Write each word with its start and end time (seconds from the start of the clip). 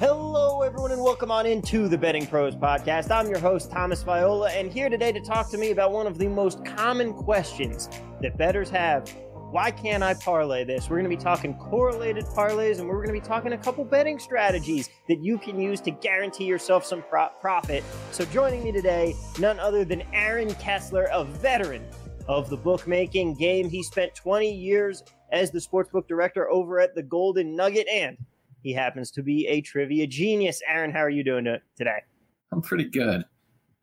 Hello, 0.00 0.62
everyone, 0.62 0.92
and 0.92 1.02
welcome 1.02 1.30
on 1.30 1.44
into 1.44 1.86
the 1.86 1.98
Betting 1.98 2.26
Pros 2.26 2.56
podcast. 2.56 3.10
I'm 3.10 3.28
your 3.28 3.38
host, 3.38 3.70
Thomas 3.70 4.02
Viola, 4.02 4.48
and 4.48 4.72
here 4.72 4.88
today 4.88 5.12
to 5.12 5.20
talk 5.20 5.50
to 5.50 5.58
me 5.58 5.72
about 5.72 5.92
one 5.92 6.06
of 6.06 6.16
the 6.16 6.26
most 6.26 6.64
common 6.64 7.12
questions 7.12 7.90
that 8.22 8.38
bettors 8.38 8.70
have. 8.70 9.06
Why 9.50 9.70
can't 9.70 10.02
I 10.02 10.14
parlay 10.14 10.64
this? 10.64 10.88
We're 10.88 10.96
going 10.96 11.10
to 11.10 11.14
be 11.14 11.22
talking 11.22 11.52
correlated 11.52 12.24
parlays, 12.24 12.78
and 12.78 12.88
we're 12.88 13.04
going 13.04 13.08
to 13.08 13.12
be 13.12 13.20
talking 13.20 13.52
a 13.52 13.58
couple 13.58 13.84
betting 13.84 14.18
strategies 14.18 14.88
that 15.06 15.22
you 15.22 15.36
can 15.36 15.60
use 15.60 15.82
to 15.82 15.90
guarantee 15.90 16.46
yourself 16.46 16.86
some 16.86 17.02
pro- 17.02 17.28
profit. 17.38 17.84
So, 18.10 18.24
joining 18.24 18.64
me 18.64 18.72
today, 18.72 19.14
none 19.38 19.60
other 19.60 19.84
than 19.84 20.00
Aaron 20.14 20.54
Kessler, 20.54 21.10
a 21.12 21.24
veteran 21.24 21.86
of 22.26 22.48
the 22.48 22.56
bookmaking 22.56 23.34
game. 23.34 23.68
He 23.68 23.82
spent 23.82 24.14
20 24.14 24.50
years 24.50 25.04
as 25.30 25.50
the 25.50 25.58
sportsbook 25.58 26.08
director 26.08 26.48
over 26.48 26.80
at 26.80 26.94
the 26.94 27.02
Golden 27.02 27.54
Nugget, 27.54 27.86
and 27.86 28.16
he 28.62 28.72
happens 28.72 29.10
to 29.12 29.22
be 29.22 29.46
a 29.46 29.60
trivia 29.60 30.06
genius. 30.06 30.62
Aaron, 30.66 30.92
how 30.92 31.00
are 31.00 31.10
you 31.10 31.24
doing 31.24 31.44
today? 31.76 31.98
I'm 32.52 32.62
pretty 32.62 32.88
good. 32.88 33.24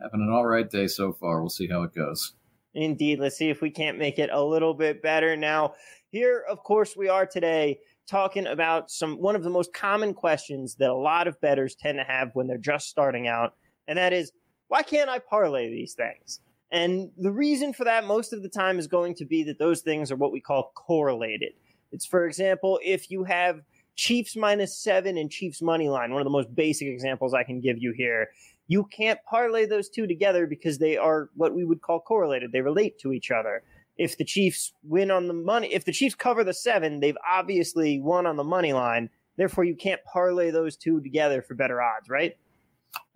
Having 0.02 0.22
an 0.22 0.32
all 0.32 0.46
right 0.46 0.70
day 0.70 0.88
so 0.88 1.14
far. 1.14 1.42
We'll 1.42 1.50
see 1.50 1.68
how 1.68 1.84
it 1.84 1.94
goes. 1.94 2.34
Indeed. 2.74 3.20
Let's 3.20 3.38
see 3.38 3.50
if 3.50 3.62
we 3.62 3.72
can't 3.72 3.98
make 3.98 4.20
it 4.20 4.30
a 4.32 4.44
little 4.44 4.74
bit 4.74 5.02
better. 5.02 5.36
Now, 5.36 5.74
here, 6.12 6.46
of 6.50 6.64
course, 6.64 6.96
we 6.96 7.10
are 7.10 7.26
today 7.26 7.80
talking 8.08 8.48
about 8.48 8.90
some 8.90 9.16
one 9.16 9.36
of 9.36 9.44
the 9.44 9.50
most 9.50 9.74
common 9.74 10.14
questions 10.14 10.76
that 10.76 10.90
a 10.90 10.96
lot 10.96 11.28
of 11.28 11.40
bettors 11.42 11.76
tend 11.76 11.98
to 11.98 12.04
have 12.04 12.30
when 12.34 12.48
they're 12.48 12.58
just 12.58 12.88
starting 12.88 13.28
out, 13.28 13.56
and 13.88 13.98
that 13.98 14.14
is, 14.14 14.32
why 14.68 14.84
can't 14.84 15.10
I 15.10 15.20
parlay 15.20 15.70
these 15.70 15.94
things? 15.94 16.40
And 16.72 17.10
the 17.18 17.32
reason 17.32 17.74
for 17.74 17.84
that 17.86 18.06
most 18.06 18.34
of 18.34 18.44
the 18.44 18.50
time 18.50 18.80
is 18.80 18.88
going 18.88 19.16
to 19.16 19.26
be 19.26 19.44
that 19.44 19.60
those 19.60 19.82
things 19.82 20.12
are 20.12 20.16
what 20.16 20.32
we 20.32 20.42
call 20.42 20.72
correlated. 20.76 21.54
It's, 21.92 22.06
for 22.06 22.26
example, 22.26 22.80
if 22.84 23.10
you 23.10 23.24
have 23.24 23.62
Chiefs 23.98 24.36
minus 24.36 24.78
seven 24.78 25.18
and 25.18 25.30
Chiefs 25.30 25.62
money 25.62 25.90
line, 25.90 26.12
one 26.12 26.22
of 26.22 26.26
the 26.26 26.32
most 26.32 26.54
basic 26.56 26.88
examples 26.88 27.34
I 27.34 27.44
can 27.44 27.60
give 27.60 27.78
you 27.80 27.94
here. 27.98 28.30
You 28.68 28.86
can't 28.86 29.20
parlay 29.30 29.66
those 29.66 29.90
two 29.90 30.08
together 30.08 30.46
because 30.46 30.78
they 30.78 30.98
are 30.98 31.30
what 31.36 31.56
we 31.56 31.66
would 31.66 31.82
call 31.82 32.00
correlated. 32.00 32.52
They 32.52 32.62
relate 32.62 33.00
to 33.00 33.12
each 33.12 33.32
other. 33.32 33.64
If 33.98 34.18
the 34.18 34.24
Chiefs 34.24 34.72
win 34.84 35.10
on 35.10 35.28
the 35.28 35.34
money, 35.34 35.74
if 35.74 35.84
the 35.84 35.92
Chiefs 35.92 36.14
cover 36.14 36.44
the 36.44 36.54
seven, 36.54 37.00
they've 37.00 37.18
obviously 37.30 38.00
won 38.00 38.28
on 38.28 38.38
the 38.38 38.44
money 38.44 38.72
line. 38.72 39.10
Therefore, 39.36 39.64
you 39.64 39.76
can't 39.76 40.04
parlay 40.04 40.52
those 40.52 40.78
two 40.78 41.02
together 41.02 41.42
for 41.42 41.56
better 41.56 41.82
odds, 41.82 42.10
right? 42.10 42.38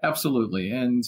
Absolutely. 0.03 0.71
And, 0.71 1.03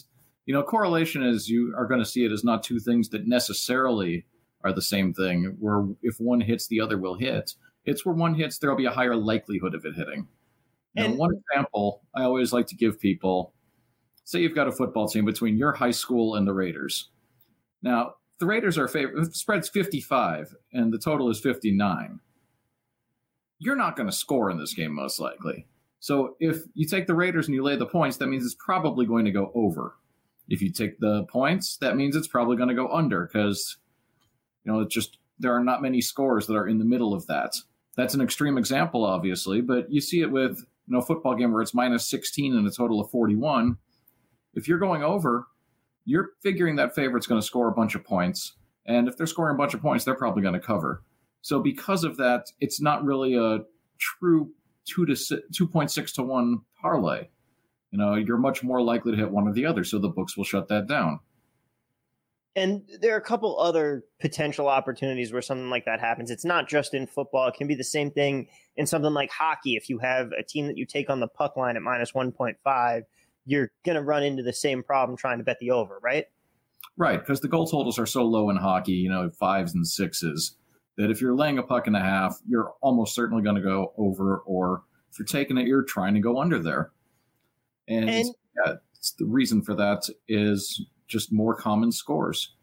you 0.45 0.53
know, 0.53 0.61
correlation 0.61 1.23
is 1.23 1.49
you 1.49 1.73
are 1.75 1.87
going 1.87 1.99
to 1.99 2.05
see 2.05 2.23
it 2.25 2.31
as 2.31 2.43
not 2.43 2.63
two 2.63 2.79
things 2.79 3.09
that 3.09 3.27
necessarily 3.27 4.25
are 4.63 4.73
the 4.73 4.81
same 4.81 5.13
thing, 5.13 5.55
where 5.59 5.87
if 6.03 6.19
one 6.19 6.41
hits, 6.41 6.67
the 6.67 6.79
other 6.79 6.97
will 6.97 7.15
hit. 7.15 7.55
It's 7.85 8.05
where 8.05 8.15
one 8.15 8.35
hits, 8.35 8.57
there'll 8.57 8.77
be 8.77 8.85
a 8.85 8.91
higher 8.91 9.15
likelihood 9.15 9.75
of 9.75 9.85
it 9.85 9.95
hitting. 9.95 10.27
And 10.95 11.13
know, 11.13 11.19
one 11.19 11.31
example 11.35 12.03
I 12.15 12.23
always 12.23 12.53
like 12.53 12.67
to 12.67 12.75
give 12.75 12.99
people 12.99 13.53
say 14.25 14.39
you've 14.39 14.55
got 14.55 14.67
a 14.67 14.71
football 14.71 15.07
team 15.07 15.25
between 15.25 15.57
your 15.57 15.73
high 15.73 15.91
school 15.91 16.35
and 16.35 16.47
the 16.47 16.53
Raiders. 16.53 17.09
Now, 17.81 18.15
the 18.39 18.45
Raiders 18.45 18.77
are 18.77 18.87
favorite, 18.87 19.35
spread's 19.35 19.69
55 19.69 20.55
and 20.71 20.93
the 20.93 20.97
total 20.97 21.29
is 21.29 21.39
59. 21.39 22.19
You're 23.59 23.75
not 23.75 23.95
going 23.95 24.09
to 24.09 24.15
score 24.15 24.49
in 24.49 24.57
this 24.57 24.73
game, 24.73 24.93
most 24.93 25.19
likely. 25.19 25.67
So 25.99 26.35
if 26.39 26.63
you 26.73 26.85
take 26.85 27.07
the 27.07 27.15
Raiders 27.15 27.47
and 27.47 27.55
you 27.55 27.63
lay 27.63 27.77
the 27.77 27.85
points, 27.85 28.17
that 28.17 28.27
means 28.27 28.45
it's 28.45 28.55
probably 28.55 29.05
going 29.05 29.25
to 29.25 29.31
go 29.31 29.51
over. 29.55 29.95
If 30.49 30.61
you 30.61 30.71
take 30.71 30.99
the 30.99 31.23
points, 31.23 31.77
that 31.77 31.95
means 31.95 32.15
it's 32.15 32.27
probably 32.27 32.57
going 32.57 32.69
to 32.69 32.75
go 32.75 32.89
under 32.89 33.25
because, 33.25 33.77
you 34.65 34.71
know, 34.71 34.81
it's 34.81 34.93
just 34.93 35.17
there 35.39 35.53
are 35.53 35.63
not 35.63 35.81
many 35.81 36.01
scores 36.01 36.47
that 36.47 36.55
are 36.55 36.67
in 36.67 36.79
the 36.79 36.85
middle 36.85 37.13
of 37.13 37.25
that. 37.27 37.55
That's 37.95 38.13
an 38.13 38.21
extreme 38.21 38.57
example, 38.57 39.05
obviously, 39.05 39.61
but 39.61 39.91
you 39.91 40.01
see 40.01 40.21
it 40.21 40.31
with 40.31 40.59
you 40.87 40.93
know 40.93 41.01
football 41.01 41.35
game 41.35 41.51
where 41.51 41.61
it's 41.61 41.73
minus 41.73 42.09
16 42.09 42.55
and 42.55 42.67
a 42.67 42.71
total 42.71 42.99
of 42.99 43.11
41. 43.11 43.77
If 44.55 44.67
you're 44.67 44.79
going 44.79 45.03
over, 45.03 45.47
you're 46.05 46.31
figuring 46.41 46.75
that 46.77 46.95
favorite's 46.95 47.27
going 47.27 47.41
to 47.41 47.45
score 47.45 47.67
a 47.67 47.73
bunch 47.73 47.95
of 47.95 48.03
points, 48.03 48.53
and 48.85 49.07
if 49.07 49.17
they're 49.17 49.27
scoring 49.27 49.55
a 49.55 49.57
bunch 49.57 49.73
of 49.73 49.81
points, 49.81 50.05
they're 50.05 50.15
probably 50.15 50.41
going 50.41 50.53
to 50.53 50.59
cover. 50.59 51.03
So 51.41 51.59
because 51.59 52.03
of 52.03 52.17
that, 52.17 52.47
it's 52.59 52.81
not 52.81 53.03
really 53.03 53.35
a 53.35 53.59
true 53.99 54.51
two 54.85 55.05
to 55.05 55.41
two 55.53 55.67
point 55.67 55.91
six 55.91 56.11
to 56.13 56.23
one 56.23 56.61
parlay. 56.81 57.27
You 57.91 57.99
know, 57.99 58.15
you're 58.15 58.37
much 58.37 58.63
more 58.63 58.81
likely 58.81 59.11
to 59.11 59.17
hit 59.17 59.29
one 59.29 59.47
or 59.47 59.53
the 59.53 59.65
other, 59.65 59.83
so 59.83 59.99
the 59.99 60.09
books 60.09 60.35
will 60.35 60.43
shut 60.43 60.67
that 60.69 60.87
down. 60.87 61.19
And 62.55 62.87
there 63.01 63.15
are 63.15 63.17
a 63.17 63.21
couple 63.21 63.59
other 63.59 64.03
potential 64.19 64.67
opportunities 64.67 65.33
where 65.33 65.41
something 65.41 65.71
like 65.71 65.85
that 65.85 65.99
happens. 65.99 66.29
It's 66.29 66.45
not 66.45 66.69
just 66.69 66.93
in 66.93 67.07
football. 67.07 67.47
It 67.47 67.55
can 67.55 67.67
be 67.67 67.73
the 67.73 67.83
same 67.83 68.11
thing 68.11 68.47
in 68.77 68.85
something 68.85 69.13
like 69.13 69.31
hockey. 69.31 69.75
If 69.75 69.89
you 69.89 69.97
have 69.99 70.31
a 70.37 70.43
team 70.43 70.67
that 70.67 70.77
you 70.77 70.85
take 70.85 71.09
on 71.09 71.19
the 71.19 71.27
puck 71.27 71.57
line 71.57 71.75
at 71.75 71.81
minus 71.81 72.11
1.5, 72.11 73.01
you're 73.45 73.71
going 73.83 73.95
to 73.95 74.03
run 74.03 74.23
into 74.23 74.43
the 74.43 74.53
same 74.53 74.83
problem 74.83 75.17
trying 75.17 75.39
to 75.39 75.43
bet 75.43 75.57
the 75.59 75.71
over, 75.71 75.99
right? 76.03 76.25
Right, 76.95 77.19
because 77.19 77.41
the 77.41 77.47
goal 77.47 77.65
totals 77.65 77.97
are 77.97 78.05
so 78.05 78.23
low 78.23 78.51
in 78.51 78.57
hockey, 78.57 78.91
you 78.91 79.09
know, 79.09 79.31
fives 79.31 79.73
and 79.73 79.87
sixes, 79.87 80.55
that 80.97 81.09
if 81.09 81.21
you're 81.21 81.35
laying 81.35 81.57
a 81.57 81.63
puck 81.63 81.87
and 81.87 81.95
a 81.95 81.99
half, 81.99 82.37
you're 82.47 82.73
almost 82.81 83.15
certainly 83.15 83.41
going 83.41 83.55
to 83.55 83.63
go 83.63 83.93
over, 83.97 84.37
or 84.45 84.83
if 85.11 85.17
you're 85.17 85.25
taking 85.25 85.57
it, 85.57 85.65
you're 85.65 85.83
trying 85.83 86.13
to 86.13 86.19
go 86.19 86.39
under 86.39 86.59
there. 86.59 86.91
And, 87.87 88.09
and 88.09 88.35
yeah, 88.63 88.73
the 89.17 89.25
reason 89.25 89.63
for 89.63 89.73
that 89.73 90.07
is 90.27 90.85
just 91.13 91.31
more 91.31 91.55
common 91.55 91.91
scores. 91.91 92.53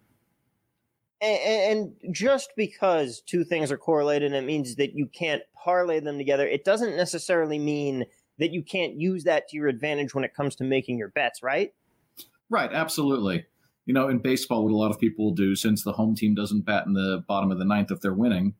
And, 1.22 1.94
and 2.02 2.14
just 2.14 2.50
because 2.56 3.20
two 3.20 3.44
things 3.44 3.70
are 3.70 3.78
correlated, 3.78 4.32
it 4.32 4.44
means 4.44 4.76
that 4.76 4.94
you 4.94 5.06
can't 5.06 5.42
parlay 5.54 6.00
them 6.00 6.18
together. 6.18 6.46
It 6.46 6.64
doesn't 6.64 6.96
necessarily 6.96 7.58
mean 7.58 8.04
that 8.38 8.52
you 8.52 8.62
can't 8.62 8.94
use 8.94 9.24
that 9.24 9.48
to 9.48 9.56
your 9.56 9.68
advantage 9.68 10.14
when 10.14 10.24
it 10.24 10.34
comes 10.34 10.56
to 10.56 10.64
making 10.64 10.98
your 10.98 11.08
bets, 11.08 11.42
right? 11.42 11.72
Right, 12.48 12.70
absolutely. 12.72 13.46
You 13.86 13.94
know, 13.94 14.08
in 14.08 14.18
baseball, 14.18 14.64
what 14.64 14.72
a 14.72 14.76
lot 14.76 14.90
of 14.90 14.98
people 14.98 15.26
will 15.26 15.34
do, 15.34 15.54
since 15.54 15.84
the 15.84 15.92
home 15.92 16.14
team 16.14 16.34
doesn't 16.34 16.64
bat 16.64 16.86
in 16.86 16.94
the 16.94 17.22
bottom 17.28 17.52
of 17.52 17.58
the 17.58 17.64
ninth 17.64 17.90
if 17.90 18.00
they're 18.00 18.12
winning, 18.14 18.54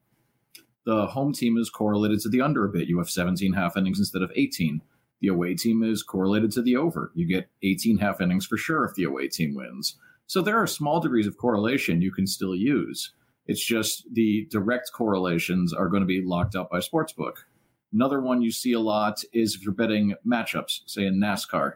the 0.84 1.06
home 1.06 1.32
team 1.32 1.56
is 1.56 1.70
correlated 1.70 2.20
to 2.20 2.28
the 2.28 2.40
under 2.40 2.64
a 2.64 2.68
bit. 2.68 2.88
You 2.88 2.98
have 2.98 3.10
17 3.10 3.54
half 3.54 3.76
innings 3.76 3.98
instead 3.98 4.22
of 4.22 4.30
18. 4.34 4.82
The 5.20 5.28
away 5.28 5.54
team 5.54 5.82
is 5.82 6.02
correlated 6.02 6.50
to 6.52 6.62
the 6.62 6.76
over. 6.76 7.12
You 7.14 7.26
get 7.26 7.50
18 7.62 7.98
half 7.98 8.20
innings 8.20 8.46
for 8.46 8.56
sure 8.56 8.84
if 8.84 8.94
the 8.94 9.04
away 9.04 9.28
team 9.28 9.54
wins. 9.54 9.96
So 10.26 10.40
there 10.40 10.60
are 10.60 10.66
small 10.66 11.00
degrees 11.00 11.26
of 11.26 11.36
correlation 11.36 12.00
you 12.00 12.12
can 12.12 12.26
still 12.26 12.54
use. 12.54 13.12
It's 13.46 13.64
just 13.64 14.04
the 14.14 14.46
direct 14.50 14.92
correlations 14.92 15.72
are 15.72 15.88
going 15.88 16.02
to 16.02 16.06
be 16.06 16.22
locked 16.22 16.54
up 16.54 16.70
by 16.70 16.78
Sportsbook. 16.78 17.34
Another 17.92 18.20
one 18.20 18.40
you 18.40 18.52
see 18.52 18.72
a 18.72 18.80
lot 18.80 19.22
is 19.32 19.54
if 19.54 19.62
you're 19.62 19.72
betting 19.72 20.14
matchups, 20.26 20.82
say 20.86 21.06
in 21.06 21.18
NASCAR. 21.18 21.74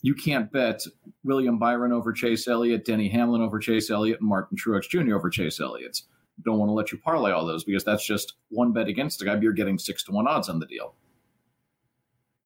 You 0.00 0.14
can't 0.14 0.50
bet 0.50 0.82
William 1.22 1.58
Byron 1.58 1.92
over 1.92 2.12
Chase 2.12 2.48
Elliott, 2.48 2.84
Denny 2.84 3.08
Hamlin 3.08 3.42
over 3.42 3.58
Chase 3.58 3.90
Elliott, 3.90 4.20
and 4.20 4.28
Martin 4.28 4.56
Truex 4.56 4.88
Jr. 4.88 5.14
over 5.14 5.30
Chase 5.30 5.60
Elliott. 5.60 6.02
Don't 6.44 6.58
want 6.58 6.68
to 6.68 6.74
let 6.74 6.92
you 6.92 6.98
parlay 6.98 7.32
all 7.32 7.46
those 7.46 7.64
because 7.64 7.84
that's 7.84 8.04
just 8.04 8.34
one 8.48 8.72
bet 8.72 8.88
against 8.88 9.18
the 9.18 9.24
guy. 9.26 9.38
You're 9.38 9.52
getting 9.52 9.78
six 9.78 10.02
to 10.04 10.12
one 10.12 10.26
odds 10.26 10.48
on 10.48 10.58
the 10.58 10.66
deal. 10.66 10.94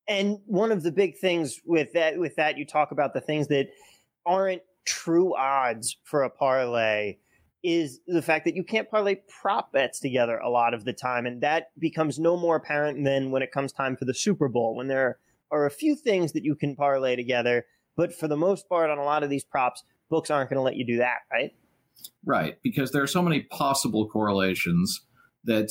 And 0.09 0.39
one 0.47 0.73
of 0.73 0.83
the 0.83 0.91
big 0.91 1.19
things 1.19 1.61
with 1.67 1.93
that, 1.93 2.19
with 2.19 2.37
that, 2.37 2.57
you 2.57 2.65
talk 2.65 2.91
about 2.93 3.13
the 3.13 3.21
things 3.21 3.49
that 3.49 3.69
aren't 4.25 4.63
true 4.87 5.37
odds 5.37 5.99
for 6.05 6.23
a 6.23 6.31
parlay 6.31 7.19
is 7.63 8.01
the 8.07 8.23
fact 8.23 8.45
that 8.47 8.55
you 8.55 8.65
can't 8.65 8.91
parlay 8.91 9.17
prop 9.29 9.73
bets 9.73 10.01
together 10.01 10.39
a 10.39 10.49
lot 10.49 10.73
of 10.73 10.85
the 10.85 10.93
time. 10.93 11.27
And 11.27 11.43
that 11.43 11.71
becomes 11.79 12.19
no 12.19 12.37
more 12.37 12.57
apparent 12.57 13.05
than 13.05 13.31
when 13.31 13.43
it 13.43 13.53
comes 13.53 13.73
time 13.73 13.97
for 13.97 14.05
the 14.07 14.15
Super 14.15 14.49
Bowl, 14.49 14.75
when 14.75 14.89
there 14.89 15.19
are 15.51 15.67
a 15.67 15.71
few 15.71 15.95
things 15.95 16.33
that 16.33 16.45
you 16.45 16.55
can 16.55 16.75
parlay 16.75 17.17
together. 17.17 17.67
But 17.97 18.15
for 18.15 18.29
the 18.29 18.37
most 18.37 18.69
part, 18.69 18.91
on 18.91 18.99
a 18.99 19.05
lot 19.05 19.23
of 19.23 19.31
these 19.31 19.45
props, 19.45 19.83
books 20.09 20.31
aren't 20.31 20.51
going 20.51 20.59
to 20.59 20.63
let 20.63 20.77
you 20.77 20.87
do 20.87 20.99
that, 20.99 21.19
right? 21.31 21.51
Right. 22.25 22.59
Because 22.63 22.93
there 22.93 23.03
are 23.03 23.09
so 23.09 23.23
many 23.23 23.43
possible 23.43 24.09
correlations 24.09 25.05
that 25.45 25.71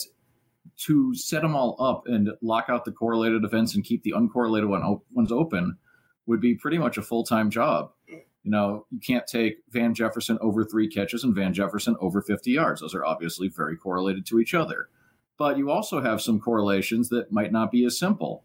to 0.76 1.14
set 1.16 1.42
them 1.42 1.56
all 1.56 1.76
up 1.80 2.04
and 2.08 2.30
lock 2.42 2.66
out 2.70 2.86
the 2.86 2.92
correlated 2.92 3.44
events 3.44 3.76
and 3.76 3.84
keep 3.84 4.04
the 4.04 4.14
uncorrelated 4.14 4.68
one, 4.68 5.00
ones 5.12 5.32
open 5.32 5.78
would 6.26 6.42
be 6.42 6.56
pretty 6.56 6.78
much 6.78 6.98
a 6.98 7.02
full 7.02 7.24
time 7.24 7.50
job. 7.50 7.92
You 8.08 8.52
know, 8.52 8.86
you 8.92 9.00
can't 9.00 9.28
take 9.28 9.58
Van 9.72 9.94
Jefferson 9.94 10.38
over 10.42 10.64
three 10.64 10.88
catches 10.88 11.24
and 11.24 11.36
Van 11.36 11.54
Jefferson 11.54 11.98
over 12.00 12.22
50 12.22 12.52
yards. 12.52 12.82
Those 12.82 12.96
are 12.96 13.06
obviously 13.06 13.50
very 13.50 13.76
correlated 13.76 14.26
to 14.28 14.40
each 14.40 14.54
other. 14.54 14.90
But 15.38 15.58
you 15.58 15.70
also 15.70 16.02
have 16.02 16.22
some 16.22 16.40
correlations 16.40 17.10
that 17.10 17.32
might 17.32 17.52
not 17.52 17.72
be 17.72 17.86
as 17.86 18.00
simple. 18.00 18.44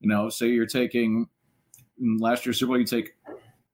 You 0.00 0.08
know, 0.08 0.28
say 0.28 0.48
you're 0.48 0.66
taking 0.66 1.26
last 2.00 2.46
year's 2.46 2.58
Super 2.58 2.70
Bowl, 2.70 2.78
you 2.78 2.86
take 2.86 3.12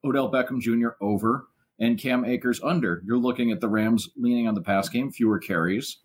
Odell 0.05 0.31
Beckham 0.31 0.61
Jr. 0.61 0.91
over 1.01 1.49
and 1.79 1.99
Cam 1.99 2.25
Akers 2.25 2.61
under. 2.63 3.03
You're 3.07 3.17
looking 3.17 3.51
at 3.53 3.61
the 3.61 3.69
Rams 3.69 4.11
leaning 4.17 4.49
on 4.49 4.55
the 4.55 4.61
pass 4.61 4.89
game, 4.89 5.11
fewer 5.11 5.39
carries. 5.39 5.99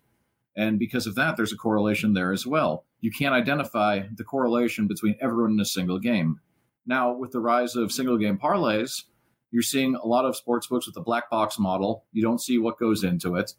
And 0.56 0.78
because 0.78 1.06
of 1.06 1.14
that, 1.16 1.36
there's 1.36 1.52
a 1.52 1.56
correlation 1.56 2.12
there 2.14 2.32
as 2.32 2.46
well. 2.46 2.84
You 3.00 3.10
can't 3.10 3.34
identify 3.34 4.02
the 4.14 4.24
correlation 4.24 4.86
between 4.86 5.16
everyone 5.20 5.52
in 5.52 5.60
a 5.60 5.64
single 5.64 5.98
game. 5.98 6.40
Now, 6.86 7.12
with 7.12 7.32
the 7.32 7.40
rise 7.40 7.76
of 7.76 7.92
single 7.92 8.18
game 8.18 8.38
parlays, 8.38 9.04
you're 9.50 9.62
seeing 9.62 9.94
a 9.94 10.06
lot 10.06 10.24
of 10.24 10.36
sports 10.36 10.66
books 10.66 10.86
with 10.86 10.94
the 10.94 11.00
black 11.00 11.30
box 11.30 11.58
model. 11.58 12.04
You 12.12 12.22
don't 12.22 12.40
see 12.40 12.58
what 12.58 12.78
goes 12.78 13.04
into 13.04 13.36
it, 13.36 13.52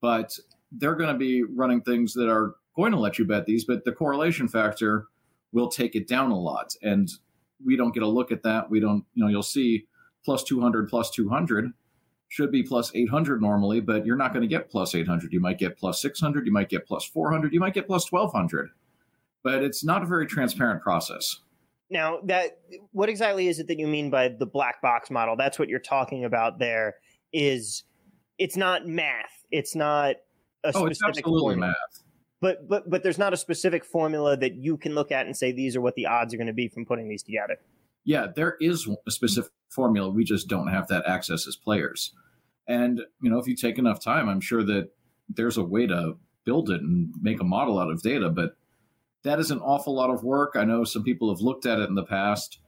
but 0.00 0.38
they're 0.72 0.96
going 0.96 1.12
to 1.12 1.18
be 1.18 1.42
running 1.42 1.82
things 1.82 2.14
that 2.14 2.28
are 2.28 2.56
going 2.76 2.92
to 2.92 2.98
let 2.98 3.18
you 3.18 3.24
bet 3.24 3.46
these, 3.46 3.64
but 3.64 3.84
the 3.84 3.92
correlation 3.92 4.48
factor 4.48 5.06
will 5.52 5.68
take 5.68 5.94
it 5.94 6.08
down 6.08 6.30
a 6.30 6.38
lot. 6.38 6.74
And 6.82 7.08
we 7.64 7.76
don't 7.76 7.94
get 7.94 8.02
a 8.02 8.08
look 8.08 8.32
at 8.32 8.42
that. 8.42 8.70
We 8.70 8.80
don't, 8.80 9.04
you 9.14 9.22
know, 9.22 9.30
you'll 9.30 9.42
see 9.42 9.86
plus 10.24 10.42
200, 10.44 10.88
plus 10.88 11.10
200 11.10 11.72
should 12.34 12.50
be 12.50 12.64
plus 12.64 12.90
800 12.92 13.40
normally, 13.40 13.78
but 13.78 14.04
you're 14.04 14.16
not 14.16 14.32
going 14.32 14.42
to 14.42 14.48
get 14.48 14.68
plus 14.68 14.92
800. 14.92 15.32
You 15.32 15.38
might 15.38 15.56
get 15.56 15.78
plus 15.78 16.02
600, 16.02 16.44
you 16.44 16.52
might 16.52 16.68
get 16.68 16.84
plus 16.84 17.04
400, 17.04 17.52
you 17.52 17.60
might 17.60 17.74
get 17.74 17.86
plus 17.86 18.10
1200. 18.10 18.70
But 19.44 19.62
it's 19.62 19.84
not 19.84 20.02
a 20.02 20.06
very 20.06 20.26
transparent 20.26 20.82
process. 20.82 21.38
Now, 21.90 22.18
that 22.24 22.58
what 22.90 23.08
exactly 23.08 23.46
is 23.46 23.60
it 23.60 23.68
that 23.68 23.78
you 23.78 23.86
mean 23.86 24.10
by 24.10 24.30
the 24.30 24.46
black 24.46 24.82
box 24.82 25.12
model? 25.12 25.36
That's 25.36 25.60
what 25.60 25.68
you're 25.68 25.78
talking 25.78 26.24
about 26.24 26.58
there 26.58 26.94
is 27.32 27.84
it's 28.38 28.56
not 28.56 28.84
math. 28.84 29.44
It's 29.52 29.76
not 29.76 30.16
a 30.64 30.72
oh, 30.74 30.86
it's 30.86 31.00
absolutely 31.04 31.54
formula. 31.54 31.68
math. 31.68 32.02
But 32.40 32.68
but 32.68 32.90
but 32.90 33.04
there's 33.04 33.18
not 33.18 33.32
a 33.32 33.36
specific 33.36 33.84
formula 33.84 34.36
that 34.38 34.56
you 34.56 34.76
can 34.76 34.96
look 34.96 35.12
at 35.12 35.26
and 35.26 35.36
say 35.36 35.52
these 35.52 35.76
are 35.76 35.80
what 35.80 35.94
the 35.94 36.06
odds 36.06 36.34
are 36.34 36.36
going 36.36 36.48
to 36.48 36.52
be 36.52 36.66
from 36.66 36.84
putting 36.84 37.08
these 37.08 37.22
together. 37.22 37.58
Yeah, 38.04 38.26
there 38.34 38.56
is 38.60 38.88
a 39.06 39.10
specific 39.10 39.52
formula. 39.70 40.10
We 40.10 40.24
just 40.24 40.48
don't 40.48 40.68
have 40.68 40.88
that 40.88 41.06
access 41.06 41.46
as 41.46 41.56
players. 41.56 42.12
And 42.66 43.02
you 43.22 43.30
know, 43.30 43.38
if 43.38 43.46
you 43.46 43.56
take 43.56 43.78
enough 43.78 44.02
time, 44.02 44.28
I'm 44.28 44.40
sure 44.40 44.62
that 44.62 44.90
there's 45.28 45.56
a 45.56 45.64
way 45.64 45.86
to 45.86 46.16
build 46.44 46.70
it 46.70 46.80
and 46.80 47.12
make 47.20 47.40
a 47.40 47.44
model 47.44 47.78
out 47.78 47.90
of 47.90 48.02
data. 48.02 48.28
But 48.30 48.56
that 49.22 49.40
is 49.40 49.50
an 49.50 49.60
awful 49.60 49.94
lot 49.94 50.10
of 50.10 50.22
work. 50.22 50.52
I 50.54 50.64
know 50.64 50.84
some 50.84 51.02
people 51.02 51.34
have 51.34 51.40
looked 51.40 51.66
at 51.66 51.78
it 51.78 51.88
in 51.88 51.94
the 51.94 52.04
past. 52.04 52.58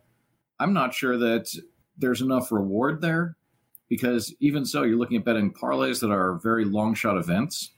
I'm 0.59 0.73
not 0.73 0.95
sure 0.95 1.19
that 1.19 1.49
there's 1.99 2.23
enough 2.23 2.51
reward 2.51 3.01
there 3.01 3.37
because 3.89 4.35
even 4.41 4.65
so, 4.65 4.83
you're 4.83 4.99
looking 4.99 5.19
at 5.19 5.25
betting 5.25 5.53
parlays 5.53 6.01
that 6.01 6.11
are 6.11 6.41
very 6.43 6.65
long 6.65 6.95
shot 6.95 7.17
events. 7.17 7.73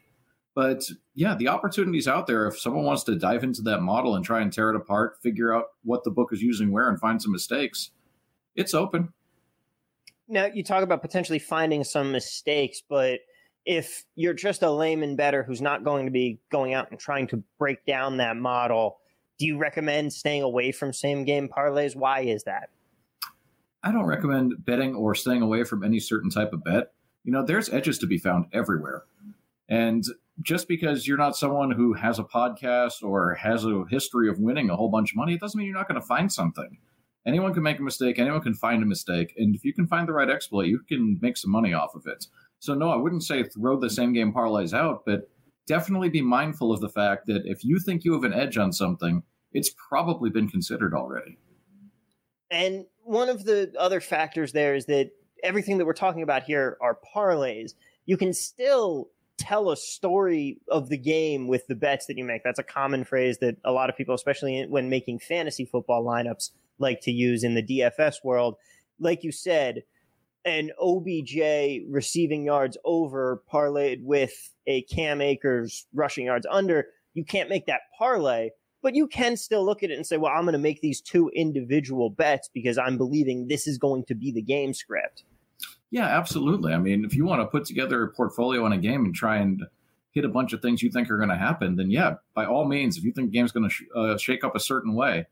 But 0.59 0.83
yeah, 1.15 1.37
the 1.37 1.47
opportunities 1.47 2.09
out 2.09 2.27
there. 2.27 2.49
If 2.49 2.59
someone 2.59 2.83
wants 2.83 3.05
to 3.05 3.17
dive 3.17 3.45
into 3.45 3.63
that 3.63 3.81
model 3.81 4.17
and 4.17 4.25
try 4.25 4.41
and 4.41 4.53
tear 4.53 4.71
it 4.71 4.75
apart, 4.75 5.23
figure 5.23 5.55
out 5.55 5.67
what 5.85 6.03
the 6.03 6.11
book 6.11 6.33
is 6.33 6.43
using 6.43 6.73
where, 6.73 6.89
and 6.89 6.99
find 6.99 7.23
some 7.23 7.31
mistakes, 7.31 7.93
it's 8.57 8.75
open. 8.75 9.13
Now, 10.27 10.47
you 10.47 10.65
talk 10.65 10.83
about 10.83 11.01
potentially 11.01 11.39
finding 11.39 11.85
some 11.85 12.11
mistakes, 12.11 12.83
but 12.89 13.21
if 13.67 14.05
you're 14.17 14.35
just 14.35 14.65
a 14.65 14.71
layman 14.73 15.15
better 15.15 15.45
who's 15.45 15.63
not 15.63 15.85
going 15.85 16.07
to 16.07 16.11
be 16.11 16.41
going 16.51 16.75
out 16.75 16.91
and 16.91 16.99
trying 16.99 17.29
to 17.29 17.45
break 17.61 17.87
down 17.87 18.17
that 18.17 18.37
model, 18.37 18.99
do 19.39 19.47
you 19.47 19.59
recommend 19.59 20.13
staying 20.13 20.43
away 20.43 20.73
from 20.73 20.93
same 20.93 21.25
game 21.25 21.49
parlays? 21.49 21.95
Why 21.95 22.23
is 22.23 22.43
that? 22.43 22.71
I 23.85 23.93
don't 23.93 24.07
recommend 24.07 24.65
betting 24.65 24.97
or 24.97 25.15
staying 25.15 25.43
away 25.43 25.63
from 25.63 25.85
any 25.85 26.01
certain 26.01 26.31
type 26.31 26.53
of 26.53 26.65
bet. 26.65 26.95
You 27.23 27.31
know, 27.31 27.47
there's 27.47 27.69
edges 27.69 27.99
to 27.99 28.09
be 28.09 28.19
found 28.19 28.47
everywhere. 28.53 29.05
And 29.69 30.03
just 30.43 30.69
because 30.69 31.07
you're 31.07 31.19
not 31.19 31.37
someone 31.37 31.71
who 31.71 31.95
has 31.95 32.19
a 32.19 32.25
podcast 32.25 33.03
or 33.03 33.35
has 33.35 33.65
a 33.65 33.85
history 33.91 34.29
of 34.29 34.39
winning 34.39 34.71
a 34.71 34.77
whole 34.77 34.91
bunch 34.91 35.13
of 35.13 35.17
money, 35.17 35.35
it 35.35 35.41
doesn't 35.41 35.59
mean 35.59 35.67
you're 35.67 35.77
not 35.77 35.89
going 35.89 36.01
to 36.01 36.07
find 36.07 36.33
something. 36.33 36.79
Anyone 37.27 37.53
can 37.53 37.63
make 37.63 37.79
a 37.79 37.83
mistake, 37.83 38.19
anyone 38.19 38.41
can 38.41 38.55
find 38.55 38.83
a 38.83 38.87
mistake. 38.87 39.35
And 39.37 39.55
if 39.55 39.65
you 39.65 39.75
can 39.75 39.87
find 39.87 40.09
the 40.09 40.13
right 40.13 40.31
exploit, 40.31 40.67
you 40.67 40.81
can 40.89 41.19
make 41.21 41.37
some 41.37 41.51
money 41.51 41.75
off 41.75 41.95
of 41.95 42.07
it. 42.07 42.27
So, 42.61 42.75
no, 42.75 42.91
I 42.91 42.97
wouldn't 42.97 43.25
say 43.25 43.43
throw 43.43 43.79
the 43.79 43.91
same 43.91 44.13
game 44.13 44.33
parlays 44.33 44.73
out, 44.73 45.03
but 45.05 45.29
definitely 45.67 46.09
be 46.09 46.23
mindful 46.23 46.73
of 46.73 46.81
the 46.81 46.89
fact 46.89 47.27
that 47.27 47.43
if 47.45 47.65
you 47.65 47.79
think 47.79 48.05
you 48.05 48.15
have 48.15 48.25
an 48.25 48.33
edge 48.33 48.57
on 48.57 48.73
something, 48.73 49.23
it's 49.53 49.71
probably 49.89 50.31
been 50.31 50.49
considered 50.49 50.95
already. 50.95 51.39
And 52.51 52.87
one 53.05 53.29
of 53.29 53.45
the 53.45 53.73
other 53.79 54.01
factors 54.01 54.53
there 54.53 54.75
is 54.75 54.87
that 54.87 55.11
everything 55.43 55.79
that 55.79 55.85
we're 55.85 55.93
talking 55.93 56.23
about 56.23 56.45
here 56.45 56.79
are 56.81 56.99
parlays. 57.15 57.73
You 58.07 58.17
can 58.17 58.33
still 58.33 59.11
tell 59.39 59.71
a 59.71 59.77
story 59.77 60.59
of 60.69 60.89
the 60.89 60.99
game 60.99 61.49
with 61.49 61.67
the 61.67 61.75
bets 61.75 62.07
that 62.07 62.19
you 62.19 62.25
make. 62.25 62.43
That's 62.45 62.59
a 62.59 62.65
common 62.65 63.05
phrase 63.05 63.39
that 63.39 63.57
a 63.65 63.73
lot 63.73 63.89
of 63.89 63.97
people, 63.97 64.15
especially 64.15 64.67
when 64.69 64.91
making 64.91 65.21
fantasy 65.21 65.65
football 65.65 66.05
lineups, 66.05 66.51
like 66.79 67.01
to 67.03 67.11
use 67.11 67.45
in 67.45 67.55
the 67.55 67.63
DFS 67.63 68.17
world. 68.25 68.57
Like 69.01 69.25
you 69.25 69.33
said, 69.33 69.83
an 70.45 70.71
OBJ 70.81 71.87
receiving 71.89 72.45
yards 72.45 72.77
over 72.85 73.43
parlayed 73.53 74.03
with 74.03 74.53
a 74.67 74.83
Cam 74.83 75.21
Akers 75.21 75.87
rushing 75.95 76.27
yards 76.27 76.47
under, 76.51 76.87
you 77.15 77.25
can't 77.25 77.49
make 77.49 77.67
that 77.67 77.83
parlay 77.99 78.51
but 78.83 78.95
you 78.95 79.07
can 79.07 79.37
still 79.37 79.65
look 79.65 79.83
at 79.83 79.91
it 79.91 79.97
and 79.97 80.07
say, 80.07 80.17
well, 80.17 80.33
I'm 80.33 80.43
going 80.43 80.53
to 80.53 80.59
make 80.59 80.81
these 80.81 81.01
two 81.01 81.31
individual 81.35 82.11
bets 82.11 82.49
because 82.53 82.79
I'm 82.79 82.97
believing 82.97 83.49
this 83.49 83.67
is 83.67 83.79
going 83.79 84.05
to 84.05 84.15
be 84.15 84.33
the 84.33 84.43
game 84.43 84.73
script. 84.73 85.25
Yeah, 85.91 86.07
absolutely. 86.07 86.73
I 86.73 86.79
mean, 86.79 87.05
if 87.05 87.15
you 87.15 87.25
want 87.25 87.41
to 87.41 87.47
put 87.47 87.65
together 87.65 88.03
a 88.03 88.09
portfolio 88.09 88.65
on 88.65 88.73
a 88.73 88.79
game 88.79 89.05
and 89.05 89.15
try 89.15 89.39
and 89.39 89.63
hit 90.13 90.25
a 90.25 90.29
bunch 90.29 90.53
of 90.53 90.61
things 90.61 90.83
you 90.83 90.91
think 90.91 91.11
are 91.11 91.17
going 91.17 91.29
to 91.31 91.37
happen, 91.37 91.77
then 91.77 91.91
yeah, 91.91 92.15
by 92.35 92.45
all 92.45 92.67
means, 92.67 92.97
if 92.97 93.05
you 93.05 93.13
think 93.13 93.31
the 93.31 93.39
game's 93.39 93.53
going 93.53 93.69
to 93.69 93.75
sh- 93.75 93.85
uh, 93.95 94.17
shake 94.19 94.45
up 94.45 94.55
a 94.55 94.61
certain 94.61 94.95
way, 94.95 95.27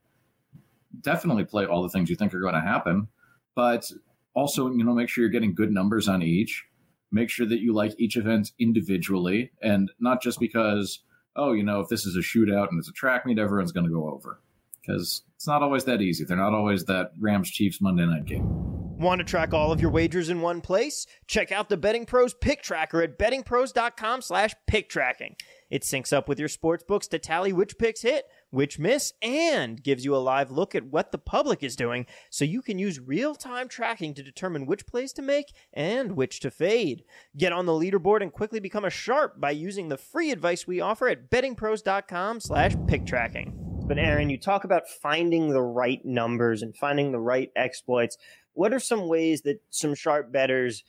definitely 1.00 1.44
play 1.44 1.66
all 1.66 1.82
the 1.82 1.88
things 1.88 2.08
you 2.08 2.16
think 2.16 2.32
are 2.32 2.40
going 2.40 2.54
to 2.54 2.60
happen. 2.60 3.08
But 3.54 3.90
also, 4.34 4.70
you 4.70 4.84
know, 4.84 4.94
make 4.94 5.08
sure 5.08 5.22
you're 5.22 5.30
getting 5.30 5.54
good 5.54 5.72
numbers 5.72 6.08
on 6.08 6.22
each. 6.22 6.64
Make 7.12 7.30
sure 7.30 7.46
that 7.46 7.60
you 7.60 7.74
like 7.74 7.94
each 7.98 8.16
event 8.16 8.52
individually 8.58 9.52
and 9.62 9.90
not 10.00 10.22
just 10.22 10.40
because 10.40 11.00
oh, 11.36 11.52
you 11.52 11.62
know, 11.62 11.80
if 11.80 11.88
this 11.88 12.06
is 12.06 12.16
a 12.16 12.20
shootout 12.20 12.70
and 12.70 12.78
it's 12.78 12.88
a 12.88 12.92
track 12.92 13.26
meet, 13.26 13.38
everyone's 13.38 13.72
going 13.72 13.86
to 13.86 13.92
go 13.92 14.10
over. 14.10 14.40
Because 14.80 15.22
it's 15.34 15.46
not 15.46 15.62
always 15.62 15.84
that 15.84 16.00
easy. 16.00 16.24
They're 16.24 16.36
not 16.36 16.54
always 16.54 16.84
that 16.86 17.12
Rams 17.18 17.50
Chiefs 17.50 17.80
Monday 17.80 18.06
night 18.06 18.24
game. 18.24 18.75
Want 18.98 19.18
to 19.18 19.24
track 19.24 19.52
all 19.52 19.72
of 19.72 19.80
your 19.80 19.90
wagers 19.90 20.30
in 20.30 20.40
one 20.40 20.62
place? 20.62 21.06
Check 21.26 21.52
out 21.52 21.68
the 21.68 21.76
Betting 21.76 22.06
Pros 22.06 22.32
Pick 22.32 22.62
Tracker 22.62 23.02
at 23.02 23.18
bettingpros.com 23.18 24.22
slash 24.22 24.54
pick 24.66 24.88
tracking. 24.88 25.36
It 25.70 25.82
syncs 25.82 26.14
up 26.14 26.28
with 26.28 26.38
your 26.38 26.48
sports 26.48 26.82
books 26.82 27.06
to 27.08 27.18
tally 27.18 27.52
which 27.52 27.76
picks 27.76 28.02
hit 28.02 28.24
which 28.50 28.78
miss, 28.78 29.12
and 29.20 29.82
gives 29.82 30.04
you 30.04 30.14
a 30.14 30.18
live 30.18 30.50
look 30.50 30.74
at 30.74 30.86
what 30.86 31.12
the 31.12 31.18
public 31.18 31.62
is 31.62 31.76
doing 31.76 32.06
so 32.30 32.44
you 32.44 32.62
can 32.62 32.78
use 32.78 32.98
real 32.98 33.34
time 33.34 33.68
tracking 33.68 34.14
to 34.14 34.22
determine 34.22 34.64
which 34.66 34.86
plays 34.86 35.12
to 35.12 35.22
make 35.22 35.52
and 35.74 36.12
which 36.12 36.40
to 36.40 36.50
fade. 36.50 37.04
Get 37.36 37.52
on 37.52 37.66
the 37.66 37.72
leaderboard 37.72 38.22
and 38.22 38.32
quickly 38.32 38.60
become 38.60 38.84
a 38.84 38.90
sharp 38.90 39.40
by 39.40 39.50
using 39.50 39.88
the 39.88 39.98
free 39.98 40.30
advice 40.30 40.66
we 40.66 40.80
offer 40.80 41.08
at 41.08 41.30
bettingpros.com 41.30 42.40
slash 42.40 42.74
pick 42.86 43.04
tracking. 43.04 43.52
But 43.86 43.98
Aaron, 43.98 44.30
you 44.30 44.38
talk 44.38 44.64
about 44.64 44.88
finding 44.88 45.50
the 45.50 45.62
right 45.62 46.04
numbers 46.04 46.62
and 46.62 46.74
finding 46.76 47.12
the 47.12 47.20
right 47.20 47.50
exploits. 47.54 48.16
What 48.56 48.74
are 48.74 48.80
some 48.80 49.08
ways 49.08 49.42
that 49.42 49.62
some 49.70 49.94
sharp 49.94 50.32
betters 50.32 50.82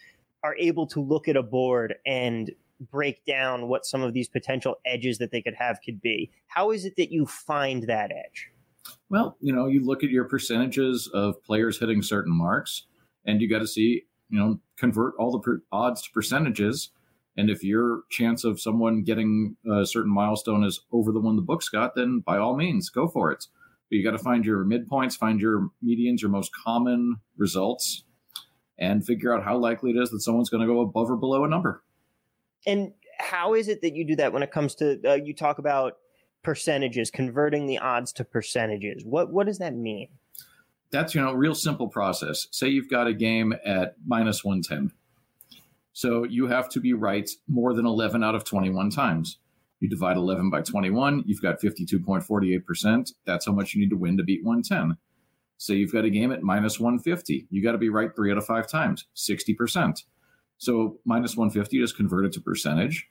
are 0.43 0.55
able 0.57 0.87
to 0.87 1.01
look 1.01 1.27
at 1.27 1.37
a 1.37 1.43
board 1.43 1.95
and 2.05 2.51
break 2.79 3.25
down 3.25 3.67
what 3.67 3.85
some 3.85 4.01
of 4.01 4.13
these 4.13 4.27
potential 4.27 4.75
edges 4.85 5.17
that 5.17 5.31
they 5.31 5.41
could 5.41 5.55
have 5.55 5.79
could 5.83 6.01
be. 6.01 6.31
How 6.47 6.71
is 6.71 6.85
it 6.85 6.95
that 6.97 7.11
you 7.11 7.25
find 7.25 7.83
that 7.83 8.11
edge? 8.11 8.49
Well, 9.09 9.37
you 9.41 9.53
know, 9.53 9.67
you 9.67 9.83
look 9.85 10.03
at 10.03 10.09
your 10.09 10.25
percentages 10.25 11.09
of 11.13 11.41
players 11.43 11.79
hitting 11.79 12.01
certain 12.01 12.35
marks, 12.35 12.83
and 13.25 13.41
you 13.41 13.49
got 13.49 13.59
to 13.59 13.67
see, 13.67 14.03
you 14.29 14.39
know, 14.39 14.59
convert 14.77 15.15
all 15.17 15.31
the 15.31 15.39
per- 15.39 15.61
odds 15.71 16.03
to 16.03 16.11
percentages. 16.11 16.91
And 17.35 17.49
if 17.49 17.63
your 17.63 18.01
chance 18.09 18.43
of 18.43 18.59
someone 18.59 19.03
getting 19.03 19.55
a 19.69 19.85
certain 19.85 20.13
milestone 20.13 20.63
is 20.63 20.81
over 20.91 21.11
the 21.11 21.19
one 21.19 21.35
the 21.35 21.41
books 21.41 21.69
got, 21.69 21.95
then 21.95 22.19
by 22.19 22.37
all 22.37 22.55
means, 22.55 22.89
go 22.89 23.07
for 23.07 23.31
it. 23.31 23.45
But 23.89 23.97
you 23.97 24.03
got 24.03 24.17
to 24.17 24.23
find 24.23 24.45
your 24.45 24.65
midpoints, 24.65 25.17
find 25.17 25.39
your 25.39 25.69
medians, 25.83 26.21
your 26.21 26.29
most 26.29 26.51
common 26.53 27.17
results, 27.37 28.03
and 28.77 29.05
figure 29.05 29.33
out 29.33 29.43
how 29.43 29.57
likely 29.57 29.91
it 29.91 29.97
is 29.97 30.09
that 30.11 30.19
someone's 30.19 30.49
going 30.49 30.61
to 30.61 30.67
go 30.67 30.81
above 30.81 31.09
or 31.09 31.15
below 31.15 31.43
a 31.43 31.47
number. 31.47 31.83
And 32.65 32.93
how 33.17 33.53
is 33.53 33.67
it 33.67 33.81
that 33.81 33.95
you 33.95 34.05
do 34.05 34.15
that 34.17 34.33
when 34.33 34.43
it 34.43 34.51
comes 34.51 34.75
to 34.75 34.99
uh, 35.05 35.13
you 35.15 35.33
talk 35.33 35.57
about 35.57 35.97
percentages, 36.43 37.09
converting 37.09 37.67
the 37.67 37.79
odds 37.79 38.11
to 38.13 38.23
percentages? 38.23 39.03
What 39.05 39.31
what 39.31 39.47
does 39.47 39.57
that 39.59 39.75
mean? 39.75 40.09
That's 40.91 41.15
you 41.15 41.21
know 41.21 41.33
real 41.33 41.55
simple 41.55 41.87
process. 41.87 42.47
Say 42.51 42.69
you've 42.69 42.89
got 42.89 43.07
a 43.07 43.13
game 43.13 43.53
at 43.65 43.95
minus 44.05 44.43
one 44.43 44.61
ten, 44.61 44.91
so 45.93 46.23
you 46.23 46.47
have 46.47 46.69
to 46.69 46.79
be 46.79 46.93
right 46.93 47.29
more 47.47 47.73
than 47.73 47.85
eleven 47.85 48.23
out 48.23 48.35
of 48.35 48.43
twenty 48.43 48.69
one 48.69 48.89
times. 48.89 49.37
You 49.79 49.89
divide 49.89 50.17
eleven 50.17 50.49
by 50.49 50.61
twenty 50.61 50.89
one, 50.89 51.23
you've 51.25 51.41
got 51.41 51.61
fifty 51.61 51.85
two 51.85 51.99
point 51.99 52.23
forty 52.23 52.53
eight 52.53 52.65
percent. 52.65 53.11
That's 53.25 53.45
how 53.45 53.51
much 53.51 53.73
you 53.73 53.81
need 53.81 53.91
to 53.91 53.97
win 53.97 54.17
to 54.17 54.23
beat 54.23 54.43
one 54.43 54.63
ten. 54.63 54.97
Say 55.57 55.75
you've 55.75 55.91
got 55.93 56.05
a 56.05 56.09
game 56.09 56.31
at 56.31 56.43
minus 56.43 56.79
one 56.79 56.99
fifty, 56.99 57.47
you 57.49 57.63
got 57.63 57.71
to 57.73 57.77
be 57.77 57.89
right 57.89 58.15
three 58.15 58.31
out 58.31 58.37
of 58.37 58.45
five 58.45 58.67
times, 58.67 59.05
sixty 59.13 59.53
percent. 59.53 60.03
So 60.57 60.99
minus 61.05 61.37
150 61.37 61.81
is 61.81 61.93
converted 61.93 62.31
to 62.33 62.41
percentage, 62.41 63.07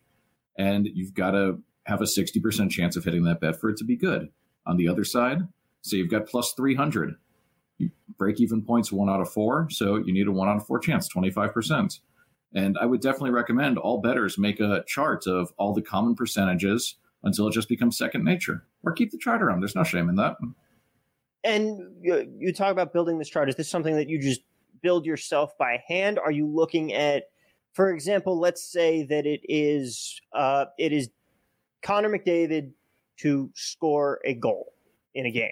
and 0.59 0.89
you've 0.93 1.15
got 1.15 1.33
to 1.33 1.63
have 1.85 2.01
a 2.01 2.05
60% 2.05 2.71
chance 2.71 2.97
of 2.97 3.05
hitting 3.05 3.25
that 3.25 3.41
bet 3.41 3.61
for 3.61 3.71
it 3.71 3.77
to 3.79 3.85
be 3.85 3.97
good. 3.97 4.29
On 4.67 4.77
the 4.77 4.89
other 4.89 5.05
side, 5.05 5.47
say 5.83 5.99
you've 5.99 6.11
got 6.11 6.27
plus 6.27 6.53
300. 6.57 7.15
You 7.79 7.91
break 8.19 8.41
even 8.41 8.63
points 8.63 8.91
one 8.91 9.09
out 9.09 9.21
of 9.21 9.31
four, 9.31 9.69
so 9.71 9.97
you 9.97 10.13
need 10.13 10.27
a 10.27 10.33
one 10.33 10.49
out 10.49 10.57
of 10.57 10.67
four 10.67 10.81
chance, 10.81 11.09
25%. 11.15 12.01
And 12.57 12.77
I 12.79 12.87
would 12.87 13.01
definitely 13.01 13.31
recommend 13.31 13.79
all 13.79 14.01
bettors 14.01 14.39
make 14.39 14.59
a 14.59 14.83
chart 14.89 15.29
of 15.29 15.53
all 15.59 15.73
the 15.73 15.83
common 15.83 16.17
percentages 16.17 16.97
until 17.23 17.47
it 17.47 17.53
just 17.53 17.69
becomes 17.69 17.97
second 17.97 18.25
nature. 18.25 18.65
Or 18.83 18.93
keep 18.93 19.13
the 19.13 19.19
chart 19.19 19.43
around. 19.43 19.61
There's 19.61 19.77
no 19.77 19.85
shame 19.85 20.09
in 20.09 20.17
that. 20.17 20.37
And 21.45 21.81
you, 22.03 22.29
you 22.39 22.53
talk 22.53 22.73
about 22.73 22.93
building 22.93 23.19
this 23.19 23.29
chart. 23.29 23.49
Is 23.49 23.55
this 23.55 23.69
something 23.69 23.95
that 23.95 24.09
you 24.09 24.21
just 24.21 24.41
build 24.83 25.07
yourself 25.07 25.57
by 25.59 25.83
hand? 25.87 26.19
Are 26.19 26.33
you 26.33 26.47
looking 26.47 26.93
at 26.93 27.25
for 27.77 27.93
example, 27.93 28.41
let's 28.41 28.63
say 28.63 29.03
that 29.03 29.27
it 29.27 29.43
is 29.45 30.19
uh, 30.33 30.65
it 30.79 30.95
is 30.95 31.11
Connor 31.83 32.09
McDavid 32.09 32.71
to 33.19 33.51
score 33.55 34.19
a 34.25 34.33
goal 34.33 34.73
in 35.15 35.27
a 35.27 35.31
game. 35.31 35.51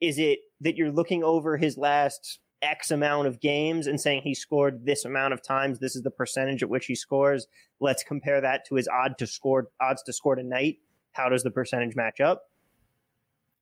Is 0.00 0.18
it 0.18 0.40
that 0.62 0.74
you're 0.74 0.90
looking 0.90 1.22
over 1.22 1.56
his 1.56 1.78
last 1.78 2.40
X 2.62 2.90
amount 2.90 3.28
of 3.28 3.40
games 3.40 3.86
and 3.86 4.00
saying 4.00 4.22
he 4.22 4.34
scored 4.34 4.84
this 4.84 5.04
amount 5.04 5.34
of 5.34 5.42
times? 5.42 5.78
This 5.78 5.96
is 5.96 6.02
the 6.02 6.10
percentage 6.10 6.62
at 6.62 6.68
which 6.68 6.86
he 6.86 6.94
scores. 6.94 7.46
Let's 7.80 8.02
compare 8.02 8.40
that 8.40 8.64
to 8.66 8.76
his 8.76 8.88
odd 8.88 9.18
to 9.18 9.26
score 9.26 9.68
odds 9.80 10.02
to 10.04 10.12
score 10.12 10.34
tonight. 10.34 10.78
How 11.12 11.28
does 11.28 11.42
the 11.42 11.50
percentage 11.50 11.96
match 11.96 12.20
up? 12.20 12.50